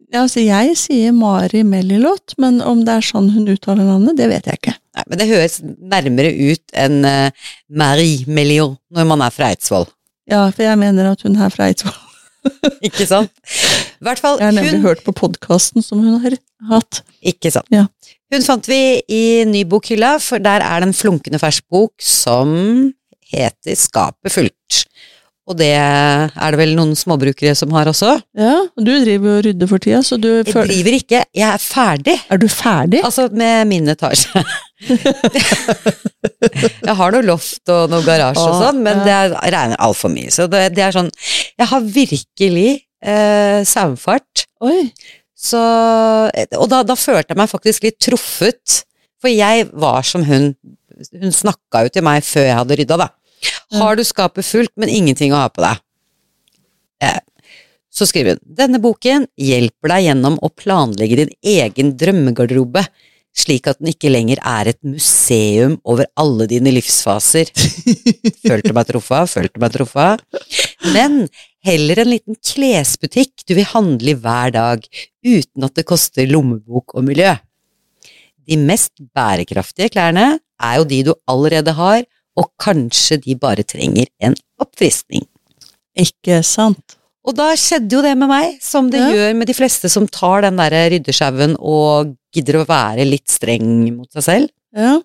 [0.08, 4.30] ja, altså jeg sier Mari Mellilot, men om det er sånn hun uttaler navnet, det
[4.32, 4.76] vet jeg ikke.
[4.98, 9.88] Nei, men det høres nærmere ut enn uh, Marie Melion når man er fra Eidsvoll.
[10.28, 11.96] Ja, for jeg mener at hun er fra Eidsvoll.
[12.88, 13.34] Ikke sant?
[14.04, 16.38] Hvert fall Jeg har nemlig hun hørt på podkasten som hun har
[16.72, 17.02] hatt.
[17.20, 17.68] Ikke sant.
[17.74, 17.88] Ja.
[18.32, 18.80] Hun fant vi
[19.12, 22.54] i nybokhylla, for der er det en flunkende fersk bok som
[23.28, 24.87] heter Skapet fullt.
[25.48, 28.18] Og det er det vel noen småbrukere som har også.
[28.36, 31.62] Ja, og du driver og rydder for tida, så du Jeg driver ikke, jeg er
[31.64, 32.16] ferdig.
[32.28, 33.00] Er du ferdig?
[33.08, 34.44] Altså med min etasje.
[36.88, 40.34] jeg har noe loft og noe garasje og sånn, men det er, regner altfor mye.
[40.36, 41.10] Så det, det er sånn
[41.56, 42.68] Jeg har virkelig
[43.00, 44.44] eh, saumfart.
[45.38, 45.62] Så,
[46.58, 48.82] og da, da følte jeg meg faktisk litt truffet,
[49.22, 50.52] for jeg var som hun.
[51.14, 53.08] Hun snakka jo til meg før jeg hadde rydda, da.
[53.76, 55.82] Har du skapet fullt, men ingenting å ha på deg?
[57.04, 57.20] Eh,
[57.92, 62.84] Så skriver hun denne boken hjelper deg gjennom å planlegge din egen drømmegarderobe,
[63.38, 67.50] slik at den ikke lenger er et museum over alle dine livsfaser.
[68.48, 70.08] Følte meg truffa, følte meg truffa.
[70.94, 71.26] Men
[71.66, 74.86] heller en liten klesbutikk du vil handle i hver dag,
[75.26, 77.34] uten at det koster lommebok og miljø.
[78.48, 82.06] De mest bærekraftige klærne er jo de du allerede har,
[82.38, 85.26] og kanskje de bare trenger en oppfriskning.
[85.98, 86.96] Ikke sant?
[87.28, 89.10] Og da skjedde jo det med meg, som det Ja.
[89.12, 93.98] gjør med de fleste som tar den derre ryddesjauen og gidder å være litt streng
[93.98, 95.02] mot seg selv, Ja.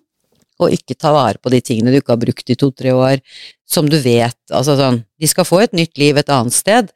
[0.61, 3.19] og ikke ta vare på de tingene du ikke har brukt i to-tre år,
[3.67, 6.91] som du vet, altså sånn, de skal få et nytt liv et annet sted,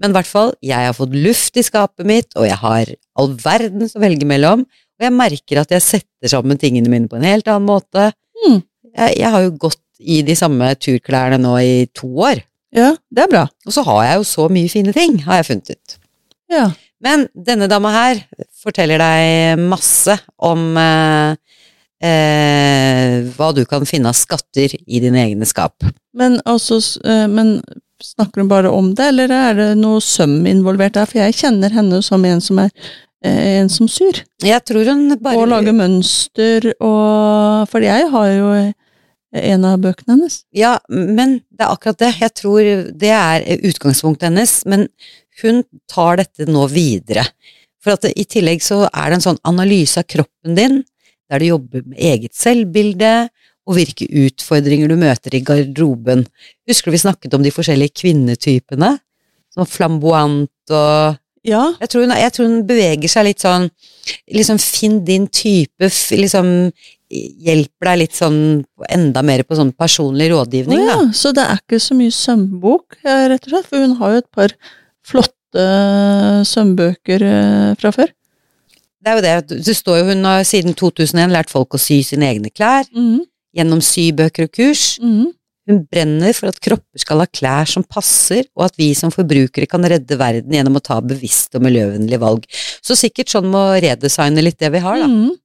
[0.00, 2.86] men i hvert fall, jeg har fått luft i skapet mitt, og jeg har
[3.16, 7.16] all verdens å velge mellom, og jeg merker at jeg setter sammen tingene mine på
[7.20, 8.12] en helt annen måte.
[8.48, 8.62] Mm.
[8.96, 12.42] Jeg, jeg har jo gått i de samme turklærne nå i to år,
[12.72, 13.42] ja, det er bra.
[13.66, 15.98] og så har jeg jo så mye fine ting, har jeg funnet ut.
[16.52, 16.70] Ja.
[17.02, 18.20] Men denne dama her
[18.62, 21.34] forteller deg masse om eh,
[22.06, 25.82] eh, hva du kan finne av skatter i dine egne skap.
[26.14, 27.56] Men, altså, eh, men
[28.02, 31.08] snakker hun bare om det, eller er det noe søm involvert der?
[31.10, 32.70] For jeg kjenner henne som en som er
[33.24, 34.22] eh, en som syr.
[34.42, 38.54] Jeg tror hun bare Og lager mønster og For jeg har jo
[39.32, 40.42] en av bøkene hennes.
[40.52, 42.12] Ja, men det er akkurat det.
[42.20, 42.60] Jeg tror
[43.00, 44.88] det er utgangspunktet hennes, men
[45.42, 47.24] hun tar dette nå videre.
[47.82, 50.82] For at det, i tillegg så er det en sånn analyse av kroppen din,
[51.32, 53.30] der du jobber med eget selvbilde,
[53.62, 56.24] og hvilke utfordringer du møter i garderoben.
[56.68, 58.96] Husker du vi snakket om de forskjellige kvinnetypene?
[59.54, 61.74] Som flamboant og Ja.
[61.80, 63.68] jeg tror, hun, jeg tror hun beveger seg litt sånn
[64.34, 66.72] Liksom finn din type, liksom
[67.12, 68.38] hjelper deg litt sånn
[68.88, 71.10] enda mer på sånn personlig rådgivning, oh, ja, da.
[71.16, 73.68] så det er ikke så mye sømbok, eh, rett og slett?
[73.68, 74.54] For hun har jo et par
[75.06, 78.12] flotte eh, sømbøker eh, fra før.
[79.02, 79.60] Det er jo det.
[79.66, 83.24] Det står jo hun har siden 2001 lært folk å sy sine egne klær, Mhm,
[83.56, 84.98] gjennom sybøker og kurs.
[85.02, 85.32] mhm.
[85.70, 89.68] Hun brenner for at kropper skal ha klær som passer, og at vi som forbrukere
[89.70, 92.48] kan redde verden gjennom å ta bevisste og miljøvennlige valg.
[92.82, 95.06] Så sikkert sånn med å redesigne litt det vi har, da.
[95.06, 95.36] Mhm.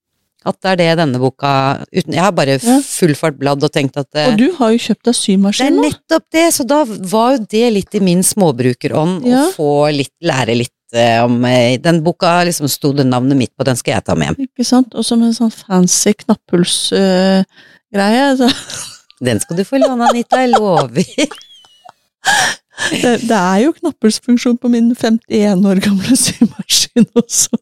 [0.45, 1.49] At det er det denne boka
[1.91, 4.77] uten, Jeg har bare full fart bladd og tenkt at det, Og du har jo
[4.77, 8.21] kjøpt deg det er symaskin nettopp det, så da var jo det litt i min
[8.23, 9.41] småbrukerånd Ja.
[9.47, 13.51] å få litt, lære litt eh, om eh, Den boka liksom sto det navnet mitt
[13.57, 14.37] på, den skal jeg ta med hjem.
[14.47, 14.93] Ikke sant?
[14.95, 17.43] Og som en sånn fancy knapphullsgreie.
[18.37, 18.47] så
[19.19, 21.03] Den skal du få låne, Anita, jeg lover.
[23.03, 27.59] det, det er jo knapphullsfunksjon på min 51 år gamle symaskin også.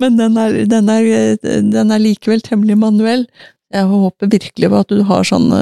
[0.00, 3.26] Men den er, den, er, den er likevel temmelig manuell.
[3.68, 5.60] Jeg håper virkelig på at du har sånne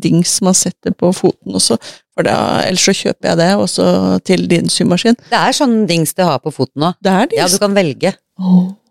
[0.00, 1.76] dings man setter på foten også,
[2.16, 3.88] for da, ellers så kjøper jeg det også
[4.24, 5.18] til din symaskin.
[5.28, 6.94] Det er sånn dings det har på foten nå.
[7.04, 7.42] Det er dings.
[7.42, 8.14] Ja, du kan velge.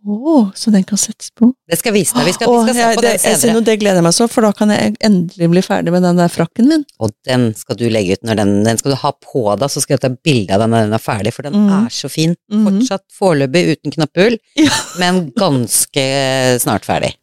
[0.02, 1.52] Åh, så den kan settes på.
[1.70, 2.26] Det skal vise deg.
[2.26, 3.60] Vi skal, oh, vi skal se på det, den senere.
[3.60, 6.22] Jeg, det gleder jeg meg så, for da kan jeg endelig bli ferdig med den
[6.22, 6.86] der frakken min.
[6.98, 9.84] Og den skal du legge ut når den, den skal du ha på deg, så
[9.84, 11.70] skal jeg ta bilde av den når den er ferdig, for den mm.
[11.78, 12.34] er så fin.
[12.50, 12.66] Mm.
[12.66, 14.74] Fortsatt foreløpig uten knapphull, Ja.
[15.02, 16.08] men ganske
[16.66, 17.14] snart ferdig.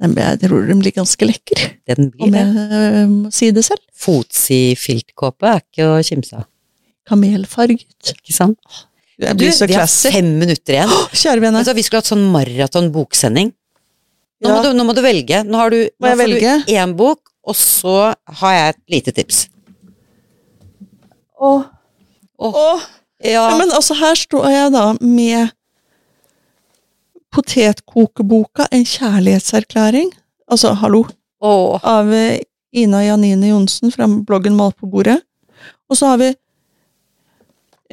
[0.00, 3.64] Den, jeg tror den blir ganske lekker, Den blir om jeg øh, må si det
[3.64, 3.80] selv.
[3.96, 6.48] Fotsid filtkåpe er ikke å kimse av,
[7.08, 8.12] Kamelfarget.
[8.16, 8.84] ikke sant?
[9.18, 10.90] Det Du, blir så vi har fem minutter igjen.
[11.16, 11.60] Kjære vene.
[11.62, 13.52] Altså, vi skulle hatt sånn maraton-boksending.
[14.44, 14.58] Nå, Ja.
[14.62, 15.38] du, nå må du velge.
[15.48, 16.56] Nå har du, nå får velge?
[16.66, 17.94] du én bok, og så
[18.42, 19.38] har jeg et lite tips.
[21.40, 21.64] Åh.
[22.38, 22.82] Åh, Åh.
[23.24, 23.46] ja.
[23.48, 25.50] Ja, men altså, her står jeg da med
[27.32, 30.12] potetkokeboka En kjærlighetserklæring.
[30.48, 31.04] Altså, hallo.
[31.40, 31.80] Åh.
[31.84, 32.40] Av eh,
[32.76, 35.18] Ina Janine Johnsen fra bloggen Mal på bordet.
[35.90, 36.30] Og så har vi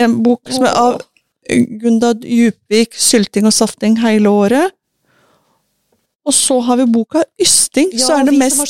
[0.03, 1.01] en bok som er av
[1.81, 4.71] Gunda Djupvik, 'Sylting og safting hele året'.
[6.23, 8.61] Og så har vi boka 'Ysting', så er det mest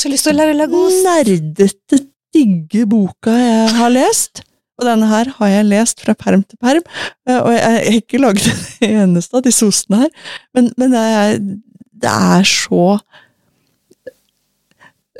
[1.05, 1.99] nerdete,
[2.33, 4.41] digge boka jeg har lest.
[4.79, 6.81] Og denne her har jeg lest fra perm til perm,
[7.29, 8.47] eh, og jeg har ikke laget
[8.81, 10.09] en eneste av disse ostene her,
[10.57, 11.37] men, men det, er,
[12.01, 12.97] det er så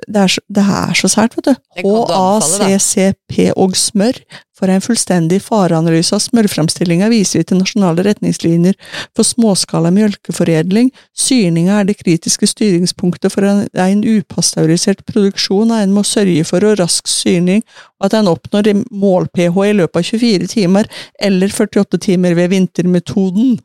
[0.08, 1.54] det er, så, det er så sært, vet du.
[1.84, 4.20] HACCP og smør.
[4.54, 8.76] For en fullstendig fareanalyse av smørframstillinga viser vi til nasjonale retningslinjer
[9.18, 10.92] for småskala mjølkeforedling.
[11.18, 16.64] Syrninga er det kritiske styringspunktet for en, en upasteurisert produksjon, og en må sørge for
[16.64, 17.66] å rask syrning,
[17.98, 23.58] og at en oppnår mål-pH i løpet av 24 timer, eller 48 timer ved vintermetoden.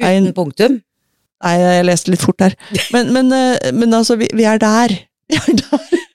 [0.00, 0.80] Uten En- punktum.
[1.40, 2.54] Nei, jeg leste litt fort her.
[2.92, 4.92] Men, men, eh, men altså, vi, vi er der.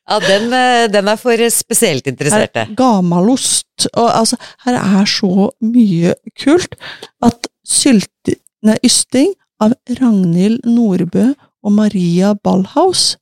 [0.06, 2.68] Ja, den, eh, den er for spesielt interesserte.
[2.78, 3.88] Gamalost.
[3.96, 6.78] Og altså, her er så mye kult
[7.26, 11.32] at syltende ysting av Ragnhild Nordbø
[11.66, 13.16] og Maria Ballhaus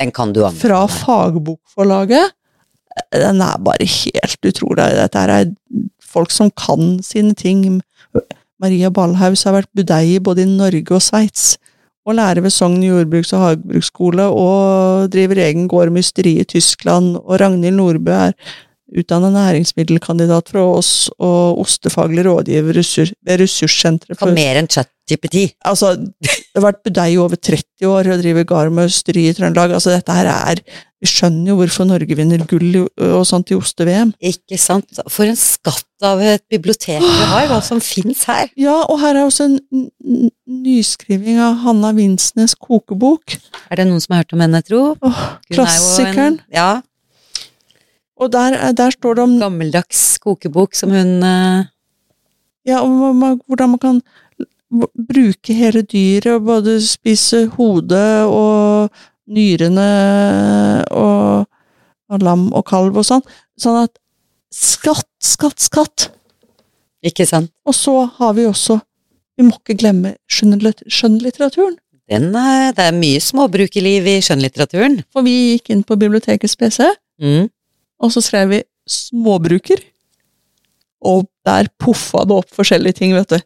[0.00, 2.32] Den kan du fra fagbokforlaget,
[3.12, 4.86] den er bare helt utrolig.
[4.96, 5.50] Dette er
[6.02, 7.82] folk som kan sine ting.
[8.60, 11.58] Maria Ballhaus har vært budeie både i Norge og Sveits.
[12.08, 17.16] Og lærer ved Sogn jordbruks- og hagebruksskole, og driver egen gård Mysteri i Tyskland.
[17.20, 18.32] Og Ragnhild Nordbø er
[18.98, 25.52] utdannet næringsmiddelkandidat fra oss, og ostefaglig rådgiver ressurs, ved Ressurssenteret for mer enn ChatGPT.
[25.64, 29.36] Altså, det har vært budeie i over 30 år og driver gard med ysteri i
[29.36, 29.76] Trøndelag.
[29.76, 30.64] Altså, dette her er
[31.00, 34.10] Vi skjønner jo hvorfor Norge vinner gull i- og sånt i oste-VM.
[34.20, 34.98] Ikke sant?
[35.08, 38.50] For en skatt av et bibliotek vi har, hva som fins her.
[38.66, 43.38] Ja, og her er også en nyskriving av Hanna Vinsnes kokebok.
[43.70, 44.82] Er det noen som har hørt om henne, tro?
[45.00, 45.20] Åh,
[45.50, 46.38] er klassikeren.
[46.38, 46.70] En, ja,
[48.20, 51.64] Og der, er- der står det om gammeldags kokebok som hun uh...
[52.68, 54.02] ja, om hvordan man kan
[54.70, 58.90] bruke hele dyret, og både spise hodet og
[59.30, 59.88] nyrene
[60.90, 61.46] og,
[62.10, 63.22] og lam og kalv og sånn.
[63.60, 63.94] Sånn at
[64.54, 66.08] skatt, skatt, skatt!
[67.06, 67.52] Ikke sant?
[67.64, 68.80] Og så har vi også
[69.40, 71.78] Vi må ikke glemme skjønnlitteraturen.
[72.10, 74.98] Den er, det er mye småbrukerliv i skjønnlitteraturen.
[75.14, 77.48] For vi gikk inn på bibliotekets PC, Mm.
[78.00, 79.80] og så skrev vi 'småbruker'.
[81.04, 83.38] Og der poffa det opp forskjellige ting, vet du.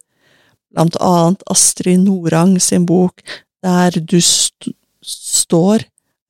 [0.73, 3.23] Blant annet Astrid Norang sin bok
[3.63, 4.71] 'Der du st
[5.05, 5.85] står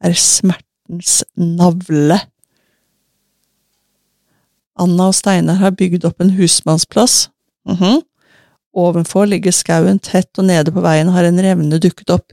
[0.04, 2.20] er smertens navle'.
[4.74, 7.28] Anna og Steinar har bygd opp en husmannsplass.
[7.68, 8.02] Mhm.
[8.74, 12.32] Ovenfor ligger skauen tett, og nede på veien har en revne dukket opp.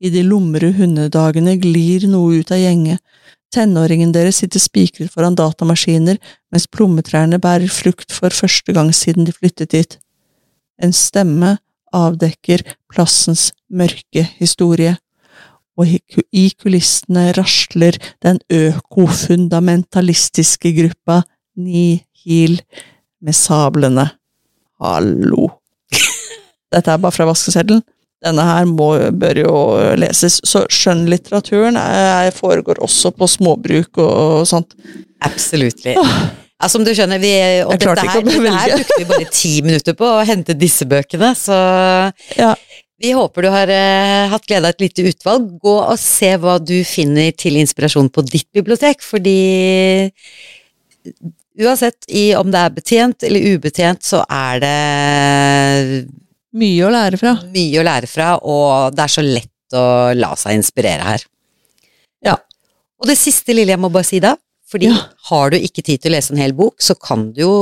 [0.00, 2.98] I de lumre hundedagene glir noe ut av gjenget.
[3.52, 6.16] Tenåringen deres sitter spikret foran datamaskiner,
[6.50, 9.98] mens plommetrærne bærer frukt for første gang siden de flyttet dit.
[10.80, 11.58] En stemme
[11.92, 14.96] avdekker plassens mørke historie,
[15.78, 21.22] og i kulissene rasler den økofundamentalistiske gruppa
[21.56, 22.60] Nihil
[23.22, 24.08] med sablene.
[24.82, 25.48] Hallo!
[26.72, 27.82] Dette er bare fra vaskeseddelen.
[28.22, 29.52] Denne her må, bør jo
[29.98, 30.38] leses.
[30.46, 34.12] Så skjønnlitteraturen er- foregår også på småbruk og,
[34.42, 34.74] og sånt.
[35.26, 35.82] Absolutt.
[35.90, 36.02] Ja,
[36.70, 37.32] som du skjønner, vi,
[37.66, 41.32] og dette her, dette her brukte vi bare ti minutter på å hente disse bøkene,
[41.38, 41.54] så
[42.38, 42.54] Ja.
[43.02, 45.48] Vi håper du har eh, hatt glede av et lite utvalg.
[45.62, 49.36] Gå og se hva du finner til inspirasjon på ditt bibliotek, fordi
[51.62, 54.76] uansett i, om det er betjent eller ubetjent, så er det
[56.52, 57.34] Mye å lære fra.
[57.48, 59.84] mye å lære fra, og det er så lett å
[60.14, 61.22] la seg inspirere her.
[62.24, 62.36] Ja.
[63.00, 64.34] Og det siste lille jeg må bare si da,
[64.68, 64.98] fordi Ja.
[65.30, 67.54] har du ikke tid til å lese en hel bok, så kan du jo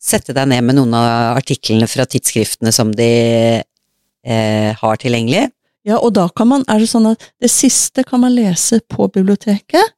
[0.00, 3.62] sette deg ned med noen av artiklene fra tidsskriftene som de
[4.26, 5.48] eh, har tilgjengelig.
[5.86, 9.08] Ja, og da kan man, er det sånn at det siste kan man lese på
[9.12, 9.94] biblioteket,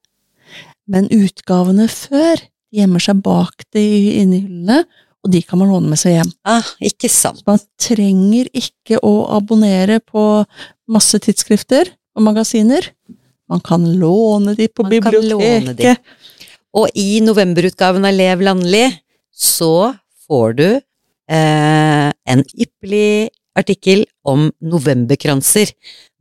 [0.87, 2.43] men utgavene før
[2.73, 3.83] gjemmer seg bak det
[4.23, 4.85] inne i hyllene,
[5.23, 6.31] og de kan man låne med seg hjem.
[6.49, 7.45] Ah, ikke sant.
[7.47, 10.23] Man trenger ikke å abonnere på
[10.91, 12.89] masse tidsskrifter og magasiner.
[13.51, 15.77] Man kan låne de på Man kan låne de.
[15.77, 16.03] biblioteket.
[16.75, 18.87] Og i novemberutgaven av Lev landlig
[19.31, 19.93] så
[20.27, 25.72] får du eh, en ypperlig artikkel om novemberkranser.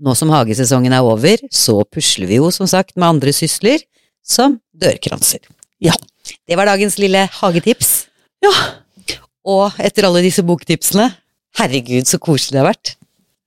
[0.01, 3.83] Nå som hagesesongen er over, så pusler vi jo som sagt med andre sysler,
[4.25, 5.43] som dørkranser.
[5.81, 5.95] Ja.
[6.47, 8.05] Det var dagens lille hagetips.
[8.45, 8.53] Ja,
[9.41, 11.07] Og etter alle disse boktipsene,
[11.57, 12.91] herregud så koselig det har vært.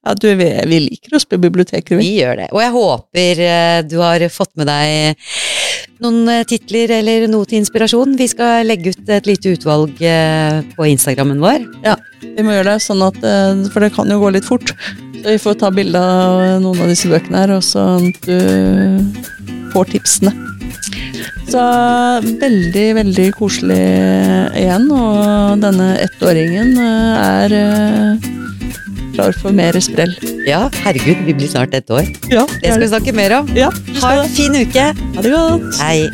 [0.04, 2.02] ja du, vi, vi liker oss på biblioteket, vi.
[2.02, 2.48] Vi gjør det.
[2.52, 5.14] Og jeg håper eh, du har fått med deg
[6.02, 8.16] noen eh, titler eller noe til inspirasjon.
[8.18, 11.66] Vi skal legge ut et lite utvalg eh, på Instagrammen vår.
[11.86, 14.74] Ja, Vi må gjøre det, sånn at, eh, for det kan jo gå litt fort.
[15.20, 19.94] Så vi får ta bilde av noen av disse bøkene her, og at du får
[19.94, 20.34] tipsene.
[21.48, 21.62] Så
[22.40, 23.80] veldig, veldig koselig
[24.58, 27.54] igjen, og denne ettåringen er
[29.14, 30.14] klar for mer sprell.
[30.46, 32.04] Ja, herregud, vi blir snart ett år.
[32.30, 33.48] Ja, Det skal vi snakke mer om.
[33.56, 33.70] Ja,
[34.02, 34.90] Ha en fin uke.
[35.16, 35.80] Ha det godt.
[35.80, 36.08] Hei.